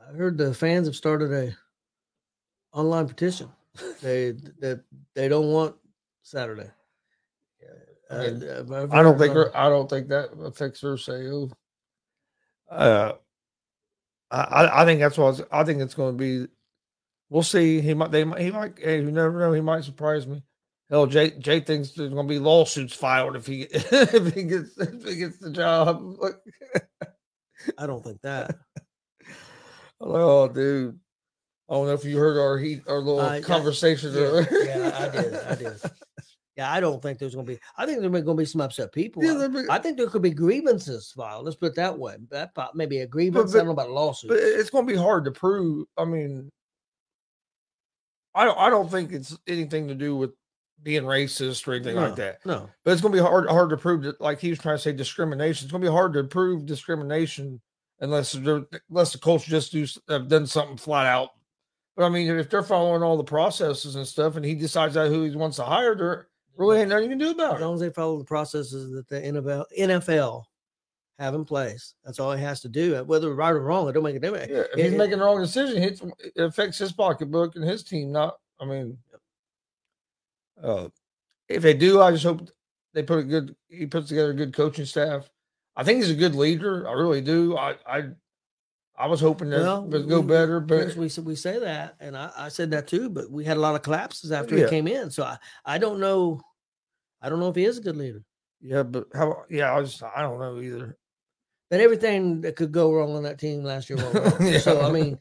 I 0.02 0.16
heard 0.16 0.38
the 0.38 0.54
fans 0.54 0.88
have 0.88 0.96
started 0.96 1.34
a 1.34 1.54
online 2.72 3.10
petition. 3.10 3.50
they 4.02 4.32
that 4.62 4.86
they 5.16 5.28
don't 5.28 5.52
want 5.52 5.76
Saturday. 6.24 6.70
I, 8.10 8.30
mean, 8.30 8.42
uh, 8.42 8.88
I 8.90 9.04
don't 9.04 9.20
think 9.20 9.34
her, 9.34 9.52
I 9.54 9.68
don't 9.68 9.90
think 9.90 10.08
that 10.08 10.30
affects 10.46 10.80
her 10.80 10.96
sale. 10.96 11.52
Uh, 12.72 13.12
I 14.32 14.82
I 14.82 14.86
think 14.86 15.00
that's 15.00 15.18
what 15.18 15.48
I 15.52 15.64
think 15.64 15.82
it's 15.82 15.94
going 15.94 16.18
to 16.18 16.24
be. 16.24 16.52
We'll 17.30 17.44
see. 17.44 17.82
He 17.82 17.94
might 17.94 18.12
they 18.12 18.24
might. 18.24 18.42
he 18.42 18.52
might 18.52 18.80
hey, 18.80 19.02
you 19.02 19.12
never 19.12 19.40
know. 19.40 19.54
He 19.54 19.62
might 19.62 19.84
surprise 19.84 20.28
me. 20.28 20.44
Hell, 20.90 21.06
Jay 21.06 21.32
Jay 21.32 21.60
thinks 21.60 21.92
there's 21.92 22.14
going 22.14 22.28
to 22.28 22.34
be 22.34 22.40
lawsuits 22.40 22.94
filed 22.94 23.36
if 23.36 23.46
he 23.46 23.62
if 23.72 24.34
he 24.34 24.44
gets 24.44 24.78
if 24.78 25.06
he 25.06 25.16
gets 25.16 25.38
the 25.38 25.52
job. 25.52 26.16
I 27.78 27.88
don't 27.88 28.04
think 28.04 28.22
that. 28.22 28.56
Oh, 30.00 30.48
dude. 30.48 31.00
I 31.68 31.74
don't 31.74 31.88
know 31.88 31.94
if 31.94 32.06
you 32.06 32.18
heard 32.18 32.38
our 32.40 32.58
heat, 32.58 32.84
our 32.88 33.00
little 33.00 33.20
uh, 33.20 33.42
conversation. 33.42 34.14
Yeah, 34.14 34.46
yeah, 34.52 34.92
I 34.96 35.10
did. 35.10 35.34
I 35.34 35.56
did. 35.56 35.82
Yeah, 36.58 36.72
I 36.72 36.80
don't 36.80 37.02
think 37.02 37.20
there's 37.20 37.36
going 37.36 37.46
to 37.46 37.54
be. 37.54 37.60
I 37.78 37.86
think 37.86 38.00
there's 38.00 38.12
going 38.12 38.26
to 38.26 38.34
be 38.34 38.46
some 38.46 38.62
upset 38.62 38.92
people. 38.92 39.24
Yeah, 39.24 39.48
be, 39.48 39.70
I 39.70 39.78
think 39.78 39.96
there 39.96 40.10
could 40.10 40.24
be 40.24 40.32
grievances 40.32 41.14
filed. 41.16 41.46
Let's 41.46 41.56
put 41.56 41.68
it 41.68 41.76
that 41.76 42.00
way. 42.00 42.16
That 42.32 42.52
maybe 42.74 43.00
a 43.00 43.08
grievance. 43.08 43.52
But, 43.52 43.58
but, 43.58 43.58
I 43.58 43.60
don't 43.60 43.68
know 43.68 43.84
about 43.84 43.90
a 43.90 43.94
lawsuit. 43.94 44.30
But 44.30 44.40
it's 44.40 44.72
going 44.72 44.88
to 44.88 44.92
be 44.92 44.98
hard 44.98 45.26
to 45.26 45.32
prove. 45.32 45.86
I 45.98 46.06
mean, 46.06 46.50
I 48.34 48.44
don't. 48.46 48.58
I 48.58 48.72
don't 48.72 48.90
think 48.90 49.12
it's 49.12 49.38
anything 49.48 49.88
to 49.90 49.94
do 49.94 50.16
with 50.16 50.32
being 50.82 51.04
racist 51.04 51.68
or 51.68 51.74
anything 51.74 51.96
no, 51.96 52.08
like 52.08 52.16
that. 52.16 52.44
No, 52.44 52.68
but 52.84 52.92
it's 52.92 53.02
going 53.02 53.14
to 53.14 53.22
be 53.22 53.24
hard. 53.24 53.48
Hard 53.48 53.70
to 53.70 53.78
prove 53.78 54.02
that. 54.04 54.20
Like 54.20 54.40
he 54.40 54.50
was 54.50 54.58
trying 54.58 54.78
to 54.78 54.82
say, 54.82 54.94
discrimination. 54.94 55.66
It's 55.66 55.72
going 55.72 55.84
to 55.84 55.90
be 55.90 55.94
hard 55.94 56.14
to 56.14 56.24
prove 56.24 56.66
discrimination 56.66 57.62
unless 58.00 58.34
unless 58.34 59.12
the 59.12 59.20
Colts 59.22 59.46
just 59.46 59.74
do 59.74 59.86
have 60.10 60.28
done 60.28 60.48
something 60.48 60.78
flat 60.78 61.06
out. 61.06 61.30
But 61.96 62.06
I 62.06 62.10
mean, 62.10 62.30
if 62.36 62.50
they're 62.50 62.64
following 62.64 63.04
all 63.04 63.18
the 63.18 63.24
processes 63.24 63.96
and 63.96 64.08
stuff, 64.08 64.36
and 64.36 64.46
he 64.46 64.56
decides 64.56 64.96
that 64.96 65.10
who 65.10 65.24
he 65.24 65.36
wants 65.36 65.58
to 65.58 65.64
hire, 65.64 66.28
really 66.58 66.80
ain't 66.80 66.90
nothing 66.90 67.06
you 67.06 67.10
can 67.10 67.18
do 67.18 67.32
about 67.32 67.54
it. 67.54 67.56
As 67.56 67.62
long 67.62 67.76
as 67.76 67.80
they 67.80 67.90
follow 67.90 68.18
the 68.18 68.26
processes 68.26 68.92
that 68.92 69.08
the 69.08 69.22
NFL 69.22 69.66
NFL 69.78 70.44
have 71.20 71.34
in 71.34 71.46
place, 71.46 71.96
that's 72.04 72.20
all 72.20 72.34
he 72.34 72.44
has 72.44 72.62
to 72.62 72.70
do. 72.70 73.04
Whether 73.04 73.34
right 73.34 73.52
or 73.52 73.62
wrong, 73.62 73.88
it 73.88 73.94
don't 73.94 74.04
make 74.04 74.16
a 74.16 74.20
difference. 74.20 74.52
Yeah, 74.52 74.60
if 74.60 74.78
it, 74.78 74.84
he's 74.84 74.94
it, 74.94 74.98
making 74.98 75.20
the 75.20 75.26
wrong 75.26 75.42
decision, 75.42 75.82
it 75.82 76.02
affects 76.38 76.78
his 76.78 76.92
pocketbook 76.92 77.56
and 77.56 77.64
his 77.64 77.84
team. 77.84 78.12
Not, 78.12 78.38
I 78.60 78.66
mean, 78.66 78.98
uh, 80.62 80.90
if 81.48 81.62
they 81.62 81.74
do, 81.74 82.02
I 82.02 82.12
just 82.12 82.24
hope 82.24 82.50
they 82.94 83.04
put 83.04 83.20
a 83.20 83.24
good. 83.24 83.56
He 83.70 83.86
puts 83.86 84.10
together 84.10 84.32
a 84.32 84.36
good 84.36 84.54
coaching 84.54 84.86
staff 84.86 85.30
I 85.78 85.84
think 85.84 86.00
he's 86.00 86.10
a 86.10 86.16
good 86.16 86.36
leader. 86.36 86.90
I 86.90 86.94
really 86.94 87.22
do. 87.22 87.56
I 87.56 87.76
I, 87.86 88.04
I 88.98 89.06
was 89.06 89.22
hoping 89.22 89.52
that 89.52 89.62
well, 89.62 89.84
would 89.84 90.10
go 90.10 90.24
better, 90.24 90.60
but 90.60 90.96
we 90.96 91.10
we 91.22 91.36
say 91.36 91.60
that, 91.60 91.96
and 92.00 92.18
I, 92.18 92.32
I 92.36 92.50
said 92.50 92.72
that 92.72 92.88
too. 92.88 93.10
But 93.10 93.30
we 93.32 93.46
had 93.46 93.58
a 93.58 93.60
lot 93.60 93.76
of 93.76 93.84
collapses 93.84 94.32
after 94.32 94.58
yeah. 94.58 94.64
he 94.64 94.70
came 94.72 94.88
in, 94.88 95.12
so 95.12 95.24
I 95.24 95.38
I 95.64 95.78
don't 95.78 96.00
know. 96.00 96.42
I 97.28 97.30
don't 97.30 97.42
know 97.42 97.50
if 97.50 97.56
he 97.58 97.66
is 97.66 97.78
a 97.78 97.82
good 97.82 97.98
leader. 97.98 98.24
Yeah, 98.62 98.84
but 98.84 99.08
how? 99.14 99.44
Yeah, 99.50 99.76
I 99.76 99.82
just 99.82 100.02
I 100.02 100.22
don't 100.22 100.40
know 100.40 100.62
either. 100.62 100.98
But 101.70 101.82
everything 101.82 102.40
that 102.42 102.56
could 102.56 102.72
go 102.72 102.94
wrong 102.94 103.16
on 103.16 103.24
that 103.24 103.38
team 103.38 103.64
last 103.64 103.90
year 103.90 104.00
yeah. 104.40 104.60
So 104.60 104.82
I 104.82 104.90
mean, 104.90 105.20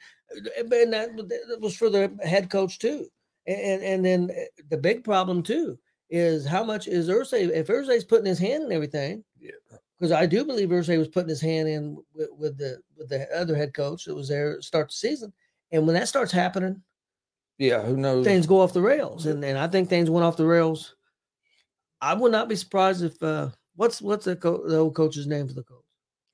and 0.57 0.71
that, 0.93 1.17
that 1.17 1.59
was 1.61 1.77
for 1.77 1.91
the 1.91 2.17
head 2.23 2.49
coach 2.49 2.79
too. 2.79 3.09
And 3.49 3.83
and 3.83 4.05
then 4.05 4.31
eh, 4.33 4.47
the 4.71 4.79
big 4.79 5.03
problem 5.03 5.43
too 5.43 5.77
is 6.09 6.47
how 6.47 6.63
much 6.63 6.87
is 6.87 7.09
Irsay 7.09 7.51
if 7.51 7.67
Irsay's 7.67 8.05
putting 8.05 8.27
his 8.27 8.39
hand 8.39 8.63
in 8.63 8.73
everything. 8.73 9.25
Yeah 9.41 9.51
because 9.99 10.13
I 10.13 10.27
do 10.27 10.45
believe 10.45 10.69
Irsay 10.69 10.99
was 10.99 11.09
putting 11.09 11.29
his 11.29 11.41
hand 11.41 11.69
in 11.69 11.97
with, 12.15 12.29
with, 12.37 12.59
the 12.59 12.81
with 12.97 13.09
the 13.09 13.27
other 13.35 13.57
head 13.57 13.73
coach 13.75 14.05
that 14.05 14.15
was 14.15 14.29
there 14.29 14.61
start 14.61 14.89
the 14.89 14.95
season, 14.95 15.33
and 15.73 15.87
when 15.87 15.95
that 15.95 16.09
starts 16.09 16.33
happening, 16.33 16.83
yeah, 17.59 17.83
who 17.83 17.97
knows? 17.97 18.25
Things 18.25 18.47
go 18.47 18.61
off 18.61 18.73
the 18.73 18.83
rails, 18.83 19.27
and 19.27 19.45
and 19.45 19.59
I 19.59 19.69
think 19.69 19.89
things 19.89 20.11
went 20.11 20.25
off 20.25 20.37
the 20.37 20.47
rails. 20.47 20.95
I 22.01 22.15
would 22.15 22.33
not 22.33 22.49
be 22.49 22.57
surprised 22.57 23.03
if 23.03 23.21
uh, 23.23 23.51
what's 23.77 24.03
what's 24.03 24.25
the, 24.25 24.37
co- 24.37 24.67
the 24.67 24.79
old 24.79 24.95
coach's 24.95 25.27
name 25.27 25.49
for 25.49 25.55
the 25.55 25.63
coach? 25.63 25.83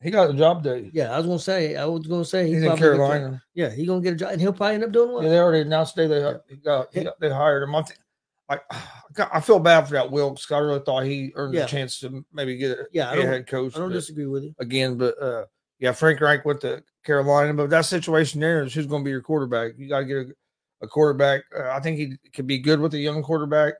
He 0.02 0.10
got 0.10 0.26
the 0.26 0.34
job 0.34 0.64
day. 0.64 0.90
Yeah, 0.92 1.12
I 1.12 1.18
was 1.18 1.26
gonna 1.26 1.38
say. 1.38 1.76
I 1.76 1.84
was 1.84 2.06
gonna 2.06 2.24
say 2.24 2.48
he's 2.48 2.62
in 2.62 2.76
Carolina. 2.76 3.40
Yeah, 3.54 3.70
he's 3.70 3.86
gonna 3.86 4.00
get 4.00 4.14
a 4.14 4.16
job, 4.16 4.32
and 4.32 4.40
he'll 4.40 4.52
probably 4.52 4.74
end 4.74 4.84
up 4.84 4.92
doing 4.92 5.12
well. 5.12 5.22
Yeah, 5.22 5.30
they 5.30 5.38
already 5.38 5.60
announced 5.60 5.94
today 5.94 6.08
they 6.08 6.38
he 6.48 6.56
got, 6.56 6.92
he 6.92 7.04
got 7.04 7.20
they 7.20 7.30
hired 7.30 7.62
him. 7.62 7.74
I, 7.74 7.82
th- 7.82 7.98
I, 8.48 8.58
I 9.32 9.40
feel 9.40 9.60
bad 9.60 9.86
for 9.86 9.92
that 9.92 10.10
Wilks. 10.10 10.50
I 10.50 10.58
really 10.58 10.80
thought 10.80 11.04
he 11.04 11.32
earned 11.36 11.54
yeah. 11.54 11.64
a 11.64 11.68
chance 11.68 12.00
to 12.00 12.24
maybe 12.32 12.56
get 12.56 12.78
a, 12.78 12.86
yeah, 12.92 13.12
a 13.12 13.22
head 13.22 13.46
coach. 13.46 13.76
I 13.76 13.78
don't 13.78 13.92
disagree 13.92 14.26
with 14.26 14.42
you 14.42 14.54
again, 14.58 14.98
but 14.98 15.20
uh, 15.22 15.44
yeah, 15.78 15.92
Frank 15.92 16.20
Reich 16.20 16.44
went 16.44 16.60
to 16.62 16.82
Carolina, 17.04 17.54
but 17.54 17.70
that 17.70 17.84
situation 17.84 18.40
there 18.40 18.64
is 18.64 18.74
who's 18.74 18.86
going 18.86 19.02
to 19.02 19.04
be 19.04 19.10
your 19.10 19.22
quarterback. 19.22 19.72
You 19.76 19.88
got 19.88 20.00
to 20.00 20.04
get 20.04 20.16
a, 20.16 20.26
a 20.82 20.88
quarterback. 20.88 21.42
Uh, 21.56 21.70
I 21.70 21.78
think 21.78 21.98
he 21.98 22.16
could 22.34 22.48
be 22.48 22.58
good 22.58 22.80
with 22.80 22.94
a 22.94 22.98
young 22.98 23.22
quarterback 23.22 23.74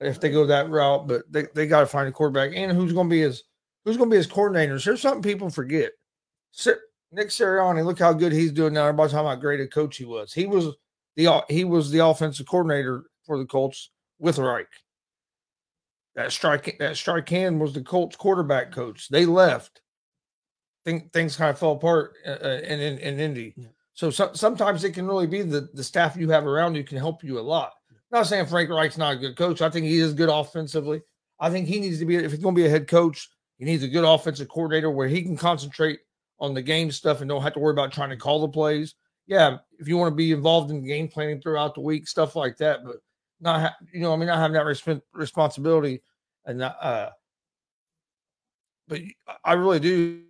if 0.00 0.20
they 0.20 0.30
go 0.30 0.46
that 0.46 0.70
route, 0.70 1.08
but 1.08 1.22
they, 1.30 1.46
they 1.54 1.66
got 1.66 1.80
to 1.80 1.86
find 1.86 2.08
a 2.08 2.12
quarterback 2.12 2.52
and 2.54 2.72
who's 2.72 2.92
going 2.92 3.08
to 3.08 3.10
be 3.10 3.20
his 3.20 3.44
who's 3.84 3.96
going 3.96 4.10
to 4.10 4.14
be 4.14 4.18
his 4.18 4.26
coordinators. 4.26 4.84
Here's 4.84 5.00
something 5.00 5.22
people 5.22 5.50
forget. 5.50 5.92
Nick 7.10 7.28
Sirianni, 7.28 7.84
look 7.84 7.98
how 7.98 8.12
good 8.12 8.32
he's 8.32 8.52
doing 8.52 8.74
now. 8.74 8.86
Everybody's 8.86 9.12
talking 9.12 9.26
about 9.26 9.40
great 9.40 9.60
a 9.60 9.66
coach 9.66 9.96
he 9.96 10.04
was. 10.04 10.32
He 10.32 10.46
was 10.46 10.74
the 11.16 11.44
he 11.48 11.64
was 11.64 11.90
the 11.90 12.04
offensive 12.04 12.46
coordinator 12.46 13.04
for 13.24 13.38
the 13.38 13.46
Colts 13.46 13.90
with 14.18 14.38
Reich. 14.38 14.68
That 16.14 16.32
strike 16.32 16.76
that 16.78 16.96
strike 16.96 17.28
hand 17.28 17.60
was 17.60 17.72
the 17.72 17.82
Colts 17.82 18.16
quarterback 18.16 18.72
coach. 18.72 19.08
They 19.08 19.24
left. 19.24 19.80
Think 20.84 21.12
things 21.12 21.36
kind 21.36 21.50
of 21.50 21.58
fell 21.58 21.72
apart 21.72 22.14
uh, 22.26 22.38
uh, 22.42 22.60
in, 22.64 22.80
in, 22.80 22.98
in 22.98 23.20
Indy. 23.20 23.54
Yeah. 23.56 23.66
So, 23.94 24.10
so, 24.10 24.30
sometimes 24.32 24.84
it 24.84 24.92
can 24.92 25.06
really 25.06 25.26
be 25.26 25.42
the 25.42 25.68
the 25.74 25.84
staff 25.84 26.16
you 26.16 26.30
have 26.30 26.46
around 26.46 26.74
you 26.74 26.84
can 26.84 26.98
help 26.98 27.24
you 27.24 27.38
a 27.38 27.40
lot. 27.40 27.72
Not 28.10 28.26
saying 28.26 28.46
Frank 28.46 28.70
Reich's 28.70 28.98
not 28.98 29.14
a 29.14 29.18
good 29.18 29.36
coach. 29.36 29.60
I 29.60 29.70
think 29.70 29.86
he 29.86 29.98
is 29.98 30.14
good 30.14 30.30
offensively. 30.30 31.02
I 31.40 31.50
think 31.50 31.68
he 31.68 31.80
needs 31.80 31.98
to 31.98 32.06
be 32.06 32.16
if 32.16 32.30
he's 32.30 32.40
going 32.40 32.54
to 32.54 32.60
be 32.60 32.66
a 32.66 32.70
head 32.70 32.88
coach, 32.88 33.28
he 33.58 33.64
needs 33.64 33.82
a 33.82 33.88
good 33.88 34.04
offensive 34.04 34.48
coordinator 34.48 34.90
where 34.90 35.08
he 35.08 35.22
can 35.22 35.36
concentrate 35.36 36.00
on 36.40 36.54
the 36.54 36.62
game 36.62 36.90
stuff 36.90 37.20
and 37.20 37.28
don't 37.28 37.42
have 37.42 37.52
to 37.54 37.58
worry 37.58 37.72
about 37.72 37.92
trying 37.92 38.10
to 38.10 38.16
call 38.16 38.40
the 38.40 38.48
plays. 38.48 38.94
Yeah, 39.26 39.58
if 39.78 39.88
you 39.88 39.96
want 39.98 40.12
to 40.12 40.16
be 40.16 40.32
involved 40.32 40.70
in 40.70 40.86
game 40.86 41.08
planning 41.08 41.40
throughout 41.40 41.74
the 41.74 41.80
week, 41.80 42.08
stuff 42.08 42.34
like 42.34 42.56
that, 42.58 42.80
but 42.84 42.96
not 43.40 43.60
ha- 43.60 43.76
you 43.92 44.00
know, 44.00 44.12
I 44.12 44.16
mean, 44.16 44.28
not 44.28 44.38
having 44.38 44.54
that 44.54 44.64
resp- 44.64 45.02
responsibility 45.12 46.02
and 46.48 46.62
uh, 46.62 47.10
but 48.88 49.00
I 49.44 49.52
really 49.52 49.78
do. 49.78 50.22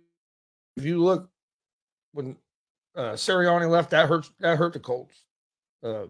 If 0.75 0.83
you 0.83 1.01
look 1.01 1.29
when 2.13 2.35
uh 2.95 3.13
Sirianni 3.13 3.69
left, 3.69 3.91
that 3.91 4.07
hurt 4.07 4.29
that 4.39 4.57
hurt 4.57 4.73
the 4.73 4.79
Colts. 4.79 5.23
Uh, 5.81 6.05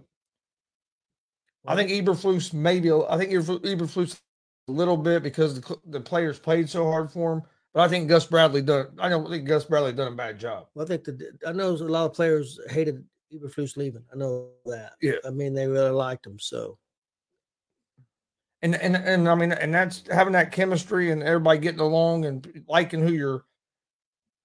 I 1.67 1.75
think 1.75 1.89
Eberflus 1.89 2.53
maybe 2.53 2.91
I 2.91 3.17
think 3.17 3.31
Eberflus 3.31 4.19
a 4.67 4.71
little 4.71 4.97
bit 4.97 5.23
because 5.23 5.59
the, 5.59 5.77
the 5.87 5.99
players 5.99 6.39
played 6.39 6.69
so 6.69 6.85
hard 6.85 7.11
for 7.11 7.33
him. 7.33 7.41
But 7.73 7.81
I 7.81 7.87
think 7.87 8.09
Gus 8.09 8.25
Bradley 8.25 8.61
done. 8.61 8.87
I 8.97 9.09
don't 9.09 9.29
think 9.29 9.47
Gus 9.47 9.65
Bradley 9.65 9.93
done 9.93 10.13
a 10.13 10.15
bad 10.15 10.39
job. 10.39 10.67
Well, 10.73 10.85
I 10.85 10.87
think 10.87 11.03
the, 11.03 11.37
I 11.45 11.51
know 11.51 11.71
a 11.71 11.75
lot 11.75 12.05
of 12.05 12.13
players 12.13 12.59
hated 12.69 13.03
Eberflus 13.33 13.77
leaving. 13.77 14.03
I 14.11 14.17
know 14.17 14.49
that. 14.65 14.93
Yeah. 15.01 15.13
I 15.25 15.29
mean, 15.29 15.53
they 15.53 15.67
really 15.67 15.91
liked 15.91 16.25
him. 16.25 16.39
So. 16.39 16.77
And 18.61 18.75
and 18.75 18.95
and 18.95 19.29
I 19.29 19.35
mean, 19.35 19.51
and 19.51 19.73
that's 19.73 20.03
having 20.11 20.33
that 20.33 20.51
chemistry 20.51 21.11
and 21.11 21.23
everybody 21.23 21.59
getting 21.59 21.79
along 21.79 22.25
and 22.25 22.63
liking 22.67 23.01
who 23.01 23.13
you're. 23.13 23.45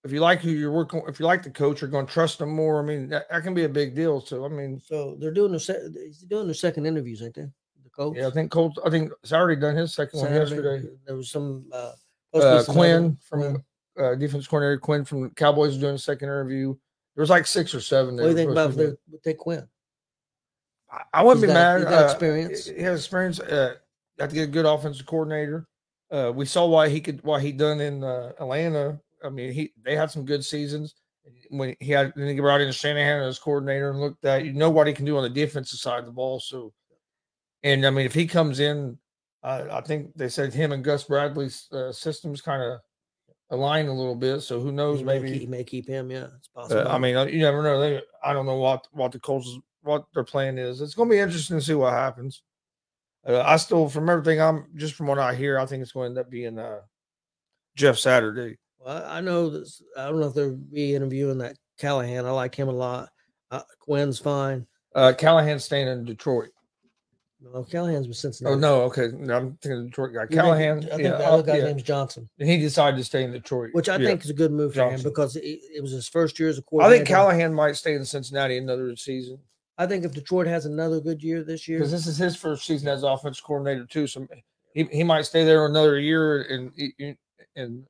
If 0.04 0.12
you 0.12 0.20
like 0.20 0.40
who 0.40 0.50
you're 0.50 0.70
working, 0.70 1.02
if 1.08 1.18
you 1.18 1.26
like 1.26 1.42
the 1.42 1.50
coach, 1.50 1.80
you're 1.80 1.90
going 1.90 2.06
to 2.06 2.12
trust 2.12 2.38
them 2.38 2.50
more. 2.50 2.78
I 2.82 2.84
mean, 2.84 3.08
that, 3.08 3.24
that 3.30 3.42
can 3.42 3.54
be 3.54 3.64
a 3.64 3.68
big 3.68 3.94
deal. 3.94 4.20
So 4.20 4.44
I 4.44 4.48
mean, 4.48 4.80
so 4.84 5.16
they're 5.18 5.32
doing 5.32 5.52
the 5.52 5.60
se- 5.60 5.88
doing 6.28 6.46
the 6.46 6.54
second 6.54 6.86
interviews, 6.86 7.22
ain't 7.22 7.34
they? 7.34 7.48
The 7.82 7.90
coach. 7.90 8.16
Yeah, 8.16 8.28
I 8.28 8.30
think 8.30 8.50
Colt. 8.50 8.78
I 8.84 8.90
think 8.90 9.10
it's 9.22 9.32
already 9.32 9.58
done 9.60 9.76
his 9.76 9.94
second 9.94 10.20
Saturday, 10.20 10.38
one 10.38 10.48
yesterday. 10.48 10.88
There 11.06 11.16
was 11.16 11.30
some. 11.30 11.64
Uh, 11.72 11.92
uh, 12.34 12.64
Quinn 12.64 13.16
from 13.22 13.64
uh, 13.98 14.14
defense 14.16 14.46
coordinator 14.46 14.78
Quinn 14.78 15.04
from 15.04 15.30
Cowboys 15.30 15.76
doing 15.76 15.94
a 15.94 15.98
second 15.98 16.28
interview. 16.28 16.74
There 17.14 17.22
was 17.22 17.30
like 17.30 17.46
six 17.46 17.74
or 17.74 17.80
seven. 17.80 18.16
What 18.16 18.24
do 18.24 18.28
you 18.30 18.34
think 18.34 18.50
about 18.50 18.74
the, 18.74 18.98
take 19.22 19.38
Quinn? 19.38 19.66
I, 20.90 21.02
I 21.12 21.22
wouldn't 21.22 21.44
he's 21.44 21.50
be 21.50 21.54
got, 21.54 21.54
mad. 21.54 21.78
He's 21.78 21.84
got 21.90 22.02
uh, 22.02 22.06
experience. 22.06 22.66
He 22.66 22.82
has 22.82 23.00
experience. 23.00 23.40
Uh, 23.40 23.74
got 24.18 24.30
to 24.30 24.34
get 24.34 24.44
a 24.44 24.50
good 24.50 24.66
offensive 24.66 25.06
coordinator. 25.06 25.66
Uh, 26.10 26.32
we 26.34 26.44
saw 26.44 26.66
why 26.66 26.88
he 26.88 27.00
could 27.00 27.22
why 27.22 27.40
he 27.40 27.52
done 27.52 27.80
in 27.80 28.02
uh, 28.02 28.32
Atlanta. 28.38 29.00
I 29.24 29.30
mean, 29.30 29.52
he 29.52 29.72
they 29.82 29.96
had 29.96 30.10
some 30.10 30.24
good 30.24 30.44
seasons. 30.44 30.94
When 31.50 31.74
he 31.80 31.92
had 31.92 32.12
then 32.16 32.28
he 32.28 32.40
brought 32.40 32.60
in 32.60 32.70
Shanahan 32.70 33.22
as 33.22 33.38
coordinator 33.38 33.90
and 33.90 34.00
looked 34.00 34.24
at 34.24 34.44
you 34.44 34.52
know 34.52 34.70
what 34.70 34.86
he 34.86 34.92
can 34.92 35.06
do 35.06 35.16
on 35.16 35.22
the 35.22 35.30
defensive 35.30 35.78
side 35.78 36.00
of 36.00 36.06
the 36.06 36.12
ball. 36.12 36.38
So, 36.38 36.72
and 37.62 37.86
I 37.86 37.90
mean, 37.90 38.04
if 38.04 38.14
he 38.14 38.26
comes 38.26 38.60
in, 38.60 38.98
uh, 39.42 39.64
I 39.70 39.80
think 39.80 40.10
they 40.16 40.28
said 40.28 40.52
him 40.52 40.72
and 40.72 40.84
Gus 40.84 41.04
Bradley's 41.04 41.66
uh, 41.72 41.92
systems 41.92 42.42
kind 42.42 42.62
of 42.62 42.80
align 43.50 43.86
a 43.86 43.94
little 43.94 44.14
bit. 44.14 44.40
So 44.40 44.60
who 44.60 44.72
knows? 44.72 44.98
He 44.98 45.04
maybe 45.04 45.32
keep, 45.32 45.40
he 45.40 45.46
may 45.46 45.64
keep 45.64 45.88
him. 45.88 46.10
Yeah, 46.10 46.28
it's 46.36 46.48
possible. 46.48 46.86
Uh, 46.86 46.94
I 46.94 46.98
mean, 46.98 47.16
you 47.28 47.40
never 47.40 47.62
know. 47.62 47.80
They, 47.80 48.02
I 48.22 48.32
don't 48.32 48.46
know 48.46 48.58
what 48.58 48.86
what 48.92 49.12
the 49.12 49.18
Colts 49.18 49.48
what 49.82 50.06
their 50.14 50.24
plan 50.24 50.58
is. 50.58 50.80
It's 50.80 50.94
going 50.94 51.08
to 51.08 51.14
be 51.14 51.20
interesting 51.20 51.58
to 51.58 51.64
see 51.64 51.74
what 51.74 51.92
happens. 51.92 52.42
Uh, 53.26 53.42
I 53.42 53.56
still, 53.56 53.88
from 53.88 54.08
everything 54.10 54.40
I'm 54.40 54.66
just 54.76 54.94
from 54.94 55.06
what 55.06 55.18
I 55.18 55.34
hear, 55.34 55.58
I 55.58 55.66
think 55.66 55.82
it's 55.82 55.92
going 55.92 56.14
to 56.14 56.20
end 56.20 56.26
up 56.26 56.30
being 56.30 56.58
uh, 56.58 56.80
Jeff 57.76 57.98
Saturday. 57.98 58.58
Well, 58.84 59.04
I 59.06 59.20
know 59.20 59.48
this. 59.48 59.82
I 59.96 60.06
don't 60.06 60.20
know 60.20 60.26
if 60.26 60.34
they'll 60.34 60.56
be 60.56 60.94
interviewing 60.94 61.38
that 61.38 61.56
Callahan. 61.78 62.26
I 62.26 62.30
like 62.30 62.54
him 62.54 62.68
a 62.68 62.72
lot. 62.72 63.08
Uh, 63.50 63.62
Quinn's 63.80 64.18
fine. 64.18 64.66
Uh, 64.94 65.12
Callahan's 65.16 65.64
staying 65.64 65.88
in 65.88 66.04
Detroit. 66.04 66.50
No, 67.40 67.62
Callahan's 67.62 68.08
with 68.08 68.16
Cincinnati. 68.16 68.54
Oh 68.54 68.58
no, 68.58 68.82
okay. 68.82 69.08
No, 69.18 69.36
I'm 69.36 69.58
thinking 69.60 69.86
Detroit 69.86 70.14
guy. 70.14 70.26
Callahan. 70.26 70.78
I 70.78 70.88
think 70.88 71.02
yeah, 71.02 71.10
the 71.10 71.26
other 71.26 71.42
guy's 71.42 71.58
yeah. 71.58 71.64
name's 71.64 71.82
Johnson. 71.82 72.28
And 72.38 72.48
he 72.48 72.58
decided 72.58 72.96
to 72.96 73.04
stay 73.04 73.22
in 73.22 73.32
Detroit, 73.32 73.70
which 73.72 73.88
I 73.88 73.96
yeah. 73.96 74.06
think 74.06 74.24
is 74.24 74.30
a 74.30 74.34
good 74.34 74.52
move 74.52 74.72
for 74.72 74.76
Johnson. 74.76 75.00
him 75.00 75.04
because 75.04 75.36
it, 75.36 75.42
it, 75.44 75.82
was 75.82 75.92
his 75.92 76.08
first 76.08 76.38
year 76.38 76.48
as 76.48 76.58
a 76.58 76.62
coordinator. 76.62 76.94
I 76.94 76.98
think 76.98 77.08
Callahan 77.08 77.52
might 77.52 77.76
stay 77.76 77.94
in 77.94 78.04
Cincinnati 78.04 78.56
another 78.56 78.96
season. 78.96 79.38
I 79.76 79.86
think 79.86 80.04
if 80.04 80.12
Detroit 80.12 80.46
has 80.46 80.64
another 80.64 81.00
good 81.00 81.22
year 81.22 81.42
this 81.42 81.68
year, 81.68 81.78
because 81.78 81.90
this 81.90 82.06
is 82.06 82.16
his 82.16 82.36
first 82.36 82.64
season 82.64 82.88
as 82.88 83.02
offense 83.02 83.40
coordinator 83.40 83.84
too, 83.84 84.06
so 84.06 84.26
he, 84.72 84.84
he 84.84 85.02
might 85.02 85.26
stay 85.26 85.44
there 85.44 85.66
another 85.66 85.98
year 85.98 86.42
and 86.42 87.16
and. 87.56 87.86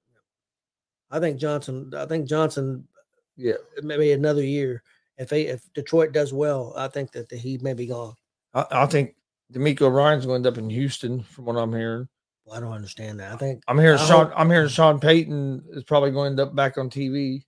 I 1.15 1.21
think 1.21 1.39
Johnson. 1.39 1.93
I 1.97 2.07
think 2.07 2.29
Johnson. 2.29 2.89
Yeah, 3.37 3.55
maybe 3.83 4.11
another 4.13 4.43
year. 4.43 4.83
If 5.17 5.31
he, 5.31 5.43
if 5.43 5.63
Detroit 5.75 6.13
does 6.13 6.33
well, 6.33 6.73
I 6.77 6.89
think 6.89 7.13
that 7.13 7.29
the, 7.29 7.37
he 7.37 7.57
may 7.59 7.73
be 7.73 7.87
gone. 7.87 8.15
I, 8.53 8.65
I 8.73 8.87
think 8.87 9.15
DeMeco 9.53 9.93
Ryans 9.95 10.27
going 10.27 10.43
to 10.43 10.49
end 10.49 10.57
up 10.57 10.59
in 10.59 10.69
Houston, 10.71 11.23
from 11.23 11.45
what 11.45 11.57
I'm 11.57 11.73
hearing. 11.73 12.09
Well, 12.45 12.57
I 12.57 12.61
don't 12.61 12.73
understand 12.73 13.21
that. 13.21 13.33
I 13.33 13.37
think 13.37 13.63
I'm 13.69 13.79
hearing 13.79 13.99
I 14.01 14.05
Sean. 14.07 14.27
hope- 14.27 14.35
I'm 14.37 14.51
hearing 14.51 14.69
Sean 14.69 14.99
Payton 14.99 15.65
is 15.71 15.85
probably 15.85 16.11
going 16.11 16.37
to 16.37 16.43
end 16.43 16.49
up 16.49 16.57
back 16.57 16.79
on 16.79 16.91
TV. 16.91 17.45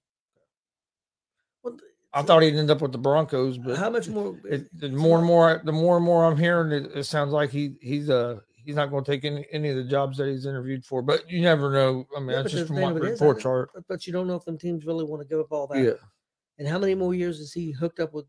Well, 1.65 1.77
I 2.13 2.23
thought 2.23 2.43
he'd 2.45 2.55
end 2.55 2.71
up 2.71 2.81
with 2.83 2.93
the 2.93 2.99
Broncos, 2.99 3.59
but 3.59 3.77
how 3.77 3.91
much 3.91 4.09
more? 4.09 4.39
it, 4.45 4.69
the 4.79 4.91
more 4.91 5.19
and 5.19 5.27
more, 5.27 5.61
the 5.65 5.73
more 5.73 5.97
and 5.97 6.05
more 6.07 6.25
I'm 6.25 6.37
hearing, 6.39 6.71
it, 6.73 6.91
it 6.95 7.05
sounds 7.05 7.33
like 7.33 7.51
he 7.51 7.75
he's 7.81 8.09
uh 8.11 8.39
he's 8.67 8.75
not 8.75 8.91
going 8.91 9.05
to 9.05 9.11
take 9.11 9.25
any, 9.25 9.47
any 9.53 9.71
of 9.71 9.77
the 9.77 9.85
jobs 9.85 10.19
that 10.19 10.29
he's 10.29 10.45
interviewed 10.45 10.85
for. 10.85 11.01
But 11.01 11.31
you 11.31 11.41
never 11.41 11.73
know. 11.73 12.07
I 12.15 12.21
mean, 12.21 12.31
Yeah, 12.31 12.43
that's 12.43 12.53
just 12.53 12.67
from 12.67 12.77
thing 12.77 12.83
what 12.85 12.97
of 12.97 13.05
it 13.05 13.13
is, 13.13 13.21
reports 13.21 13.47
I- 13.47 13.49
are. 13.49 13.71
But, 13.89 14.07
you 14.07 14.13
don't 14.13 14.27
know 14.27 14.35
if 14.35 14.45
them 14.45 14.59
teams 14.59 14.85
really 14.85 15.05
want 15.05 15.23
to 15.23 15.29
give 15.29 15.39
up 15.41 15.53
all 15.53 15.67
that. 15.69 15.83
Yeah. 15.83 15.93
And 16.59 16.67
how 16.69 16.79
many 16.79 16.95
more 16.95 17.15
years 17.15 17.41
is 17.41 17.53
he 17.53 17.71
hooked 17.71 18.01
up 18.01 18.13
with 18.13 18.27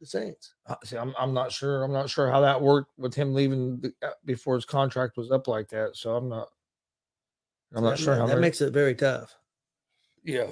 the 0.00 0.06
Saints? 0.06 0.54
Uh, 0.66 0.76
See, 0.84 0.96
I'm 0.96 1.14
I'm 1.18 1.32
not 1.34 1.50
sure. 1.50 1.82
I'm 1.82 1.92
not 1.92 2.10
sure 2.10 2.30
how 2.30 2.40
that 2.40 2.60
worked 2.60 2.90
with 2.98 3.14
him 3.14 3.34
leaving 3.34 3.80
the, 3.80 3.92
uh, 4.06 4.10
before 4.24 4.54
his 4.54 4.64
contract 4.64 5.16
was 5.16 5.30
up 5.30 5.48
like 5.48 5.68
that. 5.70 5.96
So 5.96 6.14
I'm 6.14 6.28
not. 6.28 6.48
I'm 7.74 7.82
not 7.82 7.90
that, 7.90 7.98
sure 7.98 8.26
that 8.26 8.38
makes 8.38 8.60
it 8.60 8.72
very 8.72 8.94
tough. 8.94 9.34
Yeah. 10.22 10.46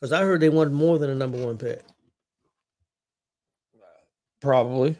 Because 0.00 0.12
I 0.12 0.22
heard 0.22 0.40
they 0.40 0.50
wanted 0.50 0.72
more 0.72 0.98
than 0.98 1.08
a 1.10 1.14
number 1.14 1.38
one 1.44 1.56
pick. 1.56 1.82
Probably. 4.40 4.96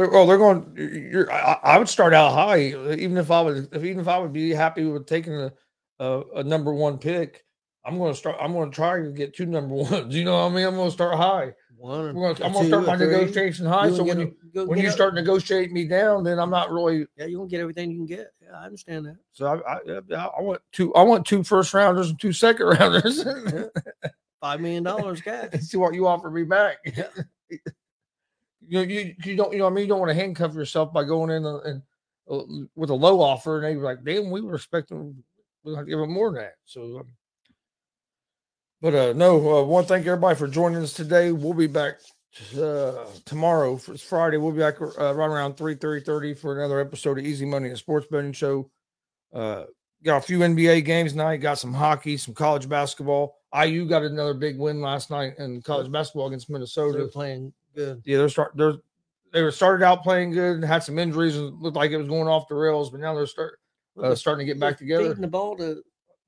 They're, 0.00 0.10
well, 0.10 0.26
they're 0.26 0.38
going. 0.38 0.72
You're. 1.12 1.30
I, 1.30 1.58
I 1.62 1.78
would 1.78 1.88
start 1.90 2.14
out 2.14 2.32
high, 2.32 2.60
even 2.94 3.18
if 3.18 3.30
I 3.30 3.42
was. 3.42 3.68
If 3.70 3.84
even 3.84 4.00
if 4.00 4.08
I 4.08 4.18
would 4.18 4.32
be 4.32 4.50
happy 4.50 4.86
with 4.86 5.06
taking 5.06 5.34
a 5.34 5.52
a, 5.98 6.22
a 6.36 6.42
number 6.42 6.72
one 6.72 6.96
pick, 6.96 7.44
I'm 7.84 7.98
going 7.98 8.10
to 8.12 8.18
start. 8.18 8.36
I'm 8.40 8.54
going 8.54 8.70
to 8.70 8.74
try 8.74 9.02
to 9.02 9.10
get 9.12 9.34
two 9.36 9.44
number 9.44 9.74
ones. 9.74 10.14
You 10.14 10.24
know 10.24 10.38
what 10.38 10.52
I 10.52 10.54
mean? 10.54 10.64
I'm 10.66 10.74
going 10.74 10.88
to 10.88 10.92
start 10.92 11.16
high. 11.18 11.52
One, 11.76 12.14
gonna, 12.14 12.28
I'm 12.42 12.52
going 12.52 12.64
to 12.64 12.66
start 12.68 12.86
my 12.86 12.96
three. 12.96 13.08
negotiation 13.08 13.66
high. 13.66 13.88
You 13.88 13.96
So 13.96 14.04
when 14.04 14.16
get 14.18 14.34
you 14.54 14.64
when 14.66 14.78
you 14.78 14.88
a- 14.88 14.92
start 14.92 15.14
negotiating 15.14 15.74
me 15.74 15.86
down, 15.86 16.24
then 16.24 16.38
I'm 16.38 16.50
not 16.50 16.70
really. 16.70 17.06
yeah, 17.18 17.26
you 17.26 17.36
gonna 17.36 17.48
get 17.50 17.60
everything 17.60 17.90
you 17.90 17.98
can 17.98 18.06
get. 18.06 18.28
Yeah, 18.42 18.58
I 18.58 18.64
understand 18.64 19.04
that. 19.04 19.16
So 19.32 19.46
I 19.66 19.74
I, 19.74 20.28
I 20.38 20.40
want 20.40 20.62
two. 20.72 20.94
I 20.94 21.02
want 21.02 21.26
two 21.26 21.44
first 21.44 21.74
rounders 21.74 22.08
and 22.08 22.18
two 22.18 22.32
second 22.32 22.66
rounders. 22.80 23.22
Five 24.40 24.60
million 24.62 24.82
dollars 24.82 25.20
cash. 25.20 25.52
See 25.60 25.76
what 25.76 25.92
you 25.92 26.06
offer 26.06 26.30
me 26.30 26.44
back. 26.44 26.78
You 28.70 28.80
you 28.82 29.14
you 29.24 29.36
don't 29.36 29.52
you 29.52 29.58
know 29.58 29.66
I 29.66 29.70
mean? 29.70 29.82
You 29.82 29.88
don't 29.88 29.98
want 29.98 30.10
to 30.10 30.14
handcuff 30.14 30.54
yourself 30.54 30.92
by 30.92 31.02
going 31.04 31.30
in 31.30 31.44
and, 31.44 31.62
and 31.66 31.82
uh, 32.30 32.42
with 32.76 32.90
a 32.90 32.94
low 32.94 33.20
offer 33.20 33.56
and 33.56 33.66
they 33.66 33.76
were 33.76 33.84
like 33.84 34.04
damn 34.04 34.30
we 34.30 34.40
were 34.40 34.54
expecting 34.54 35.16
we 35.64 35.74
have 35.74 35.84
to 35.84 35.90
give 35.90 35.98
them 35.98 36.12
more 36.12 36.30
than 36.30 36.42
that 36.42 36.54
so 36.64 37.00
um, 37.00 37.06
but 38.80 38.94
uh 38.94 39.12
no 39.12 39.36
uh, 39.36 39.64
want 39.64 39.88
to 39.88 39.92
thank 39.92 40.06
everybody 40.06 40.38
for 40.38 40.46
joining 40.46 40.82
us 40.82 40.92
today. 40.92 41.32
We'll 41.32 41.54
be 41.54 41.66
back 41.66 41.98
uh 42.56 43.06
tomorrow 43.24 43.80
it's 43.88 44.02
Friday. 44.02 44.36
We'll 44.36 44.52
be 44.52 44.60
back 44.60 44.80
uh, 44.80 45.14
right 45.14 45.26
around 45.26 45.56
3 45.56 45.74
30 45.74 46.34
for 46.34 46.56
another 46.56 46.78
episode 46.78 47.18
of 47.18 47.26
Easy 47.26 47.44
Money 47.44 47.70
and 47.70 47.78
Sports 47.78 48.06
Betting 48.08 48.32
Show. 48.32 48.70
Uh 49.34 49.64
got 50.04 50.18
a 50.18 50.22
few 50.22 50.38
NBA 50.38 50.84
games 50.84 51.12
tonight 51.12 51.38
got 51.38 51.58
some 51.58 51.74
hockey 51.74 52.16
some 52.16 52.34
college 52.34 52.68
basketball. 52.68 53.36
IU 53.52 53.84
got 53.86 54.04
another 54.04 54.34
big 54.34 54.60
win 54.60 54.80
last 54.80 55.10
night 55.10 55.32
in 55.38 55.60
college 55.62 55.90
basketball 55.90 56.28
against 56.28 56.48
Minnesota. 56.48 56.98
They're 56.98 57.08
playing 57.08 57.52
good. 57.74 58.02
yeah, 58.04 58.18
they're 58.18 58.28
start 58.28 58.52
they're 58.56 58.74
they 59.32 59.42
were 59.42 59.50
started 59.52 59.84
out 59.84 60.02
playing 60.02 60.32
good, 60.32 60.56
and 60.56 60.64
had 60.64 60.82
some 60.82 60.98
injuries, 60.98 61.36
and 61.36 61.60
looked 61.62 61.76
like 61.76 61.90
it 61.92 61.96
was 61.96 62.08
going 62.08 62.26
off 62.28 62.48
the 62.48 62.54
rails, 62.54 62.90
but 62.90 63.00
now 63.00 63.14
they're 63.14 63.26
start 63.26 63.58
uh, 64.02 64.14
starting 64.14 64.44
to 64.46 64.52
get 64.52 64.58
back 64.60 64.76
together. 64.78 65.14
The 65.14 65.26
ball 65.28 65.56
to, 65.58 65.82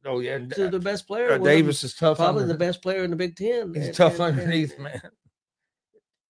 Oh 0.04 0.18
yeah, 0.20 0.34
and, 0.36 0.52
to 0.54 0.68
the 0.68 0.78
best 0.80 1.06
player. 1.06 1.32
uh, 1.32 1.38
Davis 1.38 1.82
is 1.84 1.94
tough. 1.94 2.16
probably 2.18 2.42
under- 2.42 2.52
the 2.54 2.58
best 2.58 2.82
player 2.82 3.02
in 3.04 3.10
the 3.10 3.16
Big 3.16 3.36
Ten. 3.36 3.72
He's 3.74 3.86
And- 3.88 3.94
tough 3.94 4.14
and- 4.14 4.22
and 4.22 4.40
underneath, 4.40 4.78
man. 4.78 5.00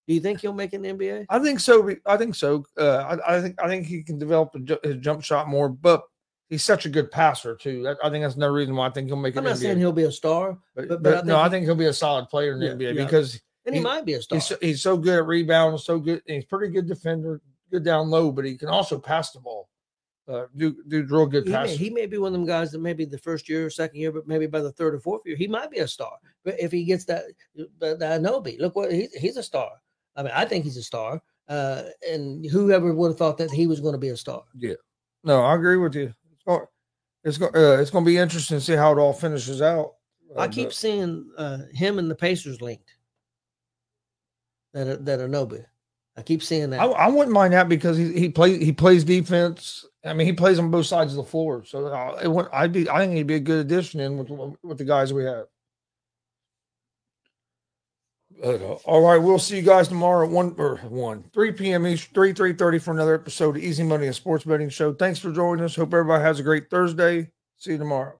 Do 0.09 0.15
you 0.15 0.21
think 0.21 0.41
he'll 0.41 0.53
make 0.53 0.73
an 0.73 0.83
NBA? 0.83 1.27
I 1.29 1.39
think 1.39 1.61
so. 1.61 1.95
I 2.07 2.17
think 2.17 2.35
so. 2.35 2.65
Uh, 2.77 3.17
I, 3.27 3.37
I 3.37 3.41
think 3.41 3.63
I 3.63 3.69
think 3.69 3.87
he 3.87 4.03
can 4.03 4.19
develop 4.19 4.55
a 4.55 4.59
ju- 4.59 4.79
his 4.83 4.97
jump 4.97 5.23
shot 5.23 5.49
more, 5.49 5.69
but 5.69 6.03
he's 6.51 6.65
such 6.65 6.87
a 6.87 6.89
good 6.89 7.11
passer 7.11 7.55
too. 7.55 7.83
That, 7.85 7.99
I 8.03 8.11
think 8.11 8.25
that's 8.25 8.35
another 8.35 8.53
reason 8.53 8.75
why 8.75 8.89
I 8.89 8.91
think 8.91 9.07
he'll 9.07 9.17
make 9.17 9.37
I'm 9.37 9.47
an 9.47 9.51
not 9.51 9.57
NBA. 9.59 9.61
saying 9.61 9.79
he'll 9.79 9.93
be 9.93 10.03
a 10.05 10.13
star, 10.13 10.59
but, 10.75 10.89
but- 10.89 10.89
but, 10.89 11.03
but 11.03 11.13
I 11.13 11.17
no, 11.19 11.35
think 11.37 11.47
I 11.47 11.49
think 11.51 11.65
he'll 11.67 11.75
be 11.77 11.87
a 11.87 11.93
solid 11.93 12.29
player 12.29 12.53
in 12.53 12.59
the 12.61 12.67
Yeah, 12.67 12.73
NBA 12.73 12.95
yeah. 12.97 13.05
because 13.05 13.41
and 13.67 13.75
he, 13.75 13.81
He- 13.81 13.85
might 13.85 14.05
be 14.05 14.15
a 14.15 14.23
star. 14.23 14.37
he's 14.37 14.47
so, 14.47 14.57
he's 14.61 14.83
so 14.83 14.97
good 14.97 15.19
at 15.19 15.27
rebounding, 15.27 15.79
so 15.79 15.99
good. 15.99 16.23
He's 16.27 16.45
pretty 16.45 16.73
good 16.73 16.87
defender, 16.87 17.41
good 17.71 17.85
down 17.85 18.11
low, 18.11 18.33
but 18.33 18.45
he 18.45 18.57
can 18.57 18.69
also 18.69 18.99
pass 18.99 19.31
the 19.33 19.41
ball. 19.41 19.69
Uh, 20.29 20.47
do 20.57 20.77
do 20.87 21.05
real 21.11 21.27
good 21.27 21.45
he, 21.45 21.51
may, 21.51 21.57
passes. 21.57 21.79
he 21.79 21.91
may 21.91 22.07
be 22.07 22.17
one 22.17 22.29
of 22.29 22.33
them 22.35 22.47
guys 22.47 22.71
that 22.71 22.81
maybe 22.81 23.05
the 23.05 23.19
first 23.19 23.49
year 23.49 23.67
or 23.67 23.71
second 23.71 23.99
year, 23.99 24.13
but 24.13 24.27
maybe 24.29 24.47
by 24.47 24.61
the 24.61 24.71
third 24.73 24.95
or 24.95 25.01
fourth 25.01 25.23
year, 25.27 25.35
he 25.37 25.49
might 25.49 25.69
be 25.71 25.79
a 25.79 25.89
star. 25.89 26.13
But 26.45 26.61
if 26.61 26.71
he 26.71 26.85
gets 26.85 27.05
that, 27.07 27.25
that, 27.81 27.99
Anunoby, 27.99 28.59
look 28.61 28.77
what 28.77 28.93
he's 28.93 29.13
he's 29.15 29.37
a 29.37 29.43
star. 29.43 29.71
I 30.15 30.23
mean, 30.23 30.33
I 30.35 30.45
think 30.45 30.65
he's 30.65 30.77
a 30.77 30.83
star. 30.83 31.21
Uh, 31.49 31.83
and 32.09 32.47
whoever 32.47 32.95
would 32.95 33.09
have 33.09 33.19
thought 33.19 33.37
that 33.39 33.51
he 33.51 33.67
was 33.67 33.81
going 33.81 33.93
to 33.95 33.99
be 33.99 34.11
a 34.11 34.17
star? 34.17 34.45
Yeah, 34.57 34.75
no, 35.25 35.43
I 35.43 35.57
agree 35.57 35.77
with 35.77 35.97
you. 35.97 36.15
It's 36.33 36.43
going, 36.47 36.67
it's 37.25 37.37
going, 37.39 37.57
uh, 37.57 37.81
it's 37.81 37.91
going 37.91 38.05
to 38.05 38.09
be 38.11 38.17
interesting 38.17 38.59
to 38.59 38.65
see 38.65 38.77
how 38.77 38.93
it 38.93 38.99
all 39.01 39.13
finishes 39.13 39.61
out. 39.61 39.95
I 40.39 40.45
Uh, 40.45 40.49
keep 40.49 40.69
but- 40.69 40.75
seeing 40.75 41.29
uh, 41.37 41.59
him 41.73 41.99
and 41.99 42.09
the 42.09 42.15
Pacers 42.15 42.63
linked. 42.63 42.95
That 44.75 44.89
are, 44.89 44.97
that 44.97 45.21
are. 45.21 45.69
I 46.17 46.23
keep 46.23 46.43
seeing 46.43 46.71
that. 46.71 46.81
I, 46.81 46.87
I 46.87 47.09
wouldn't 47.09 47.33
mind 47.33 47.55
that 47.55 47.69
because 47.69 47.97
he 47.97 48.13
he 48.13 48.29
plays 48.29 48.63
he 48.63 48.73
plays 48.73 49.05
defense. 49.05 49.85
I 50.05 50.13
mean, 50.13 50.27
he 50.27 50.33
plays 50.33 50.59
on 50.59 50.71
both 50.71 50.87
sides 50.87 51.13
of 51.13 51.17
the 51.17 51.31
floor. 51.31 51.65
So 51.65 51.87
uh, 51.87 52.21
would, 52.29 52.49
I'd 52.53 52.73
be 52.73 52.89
I 52.89 52.99
think 52.99 53.15
he'd 53.15 53.27
be 53.27 53.37
a 53.37 53.41
good 53.41 53.65
addition 53.65 54.01
in 54.01 54.19
with 54.19 54.31
with 54.63 54.79
the 54.79 54.85
guys 54.85 55.13
we 55.13 55.25
have. 55.25 55.47
But, 58.43 58.61
uh, 58.61 58.79
all 58.85 59.07
right, 59.07 59.19
we'll 59.19 59.39
see 59.39 59.57
you 59.57 59.63
guys 59.63 59.89
tomorrow 59.89 60.27
at 60.27 60.33
one 60.33 60.55
or 60.59 60.77
one 60.89 61.25
three 61.33 61.53
p.m. 61.53 61.87
each 61.87 62.11
three 62.13 62.33
three 62.33 62.53
thirty 62.55 62.79
for 62.79 62.91
another 62.91 63.15
episode 63.15 63.57
of 63.57 63.63
Easy 63.63 63.83
Money, 63.83 64.07
and 64.07 64.15
sports 64.15 64.45
betting 64.45 64.69
show. 64.69 64.93
Thanks 64.93 65.19
for 65.19 65.33
joining 65.33 65.65
us. 65.65 65.77
Hope 65.77 65.95
everybody 65.95 66.23
has 66.25 66.41
a 66.41 66.43
great 66.43 66.69
Thursday. 66.69 67.31
See 67.57 67.73
you 67.73 67.79
tomorrow. 67.79 68.19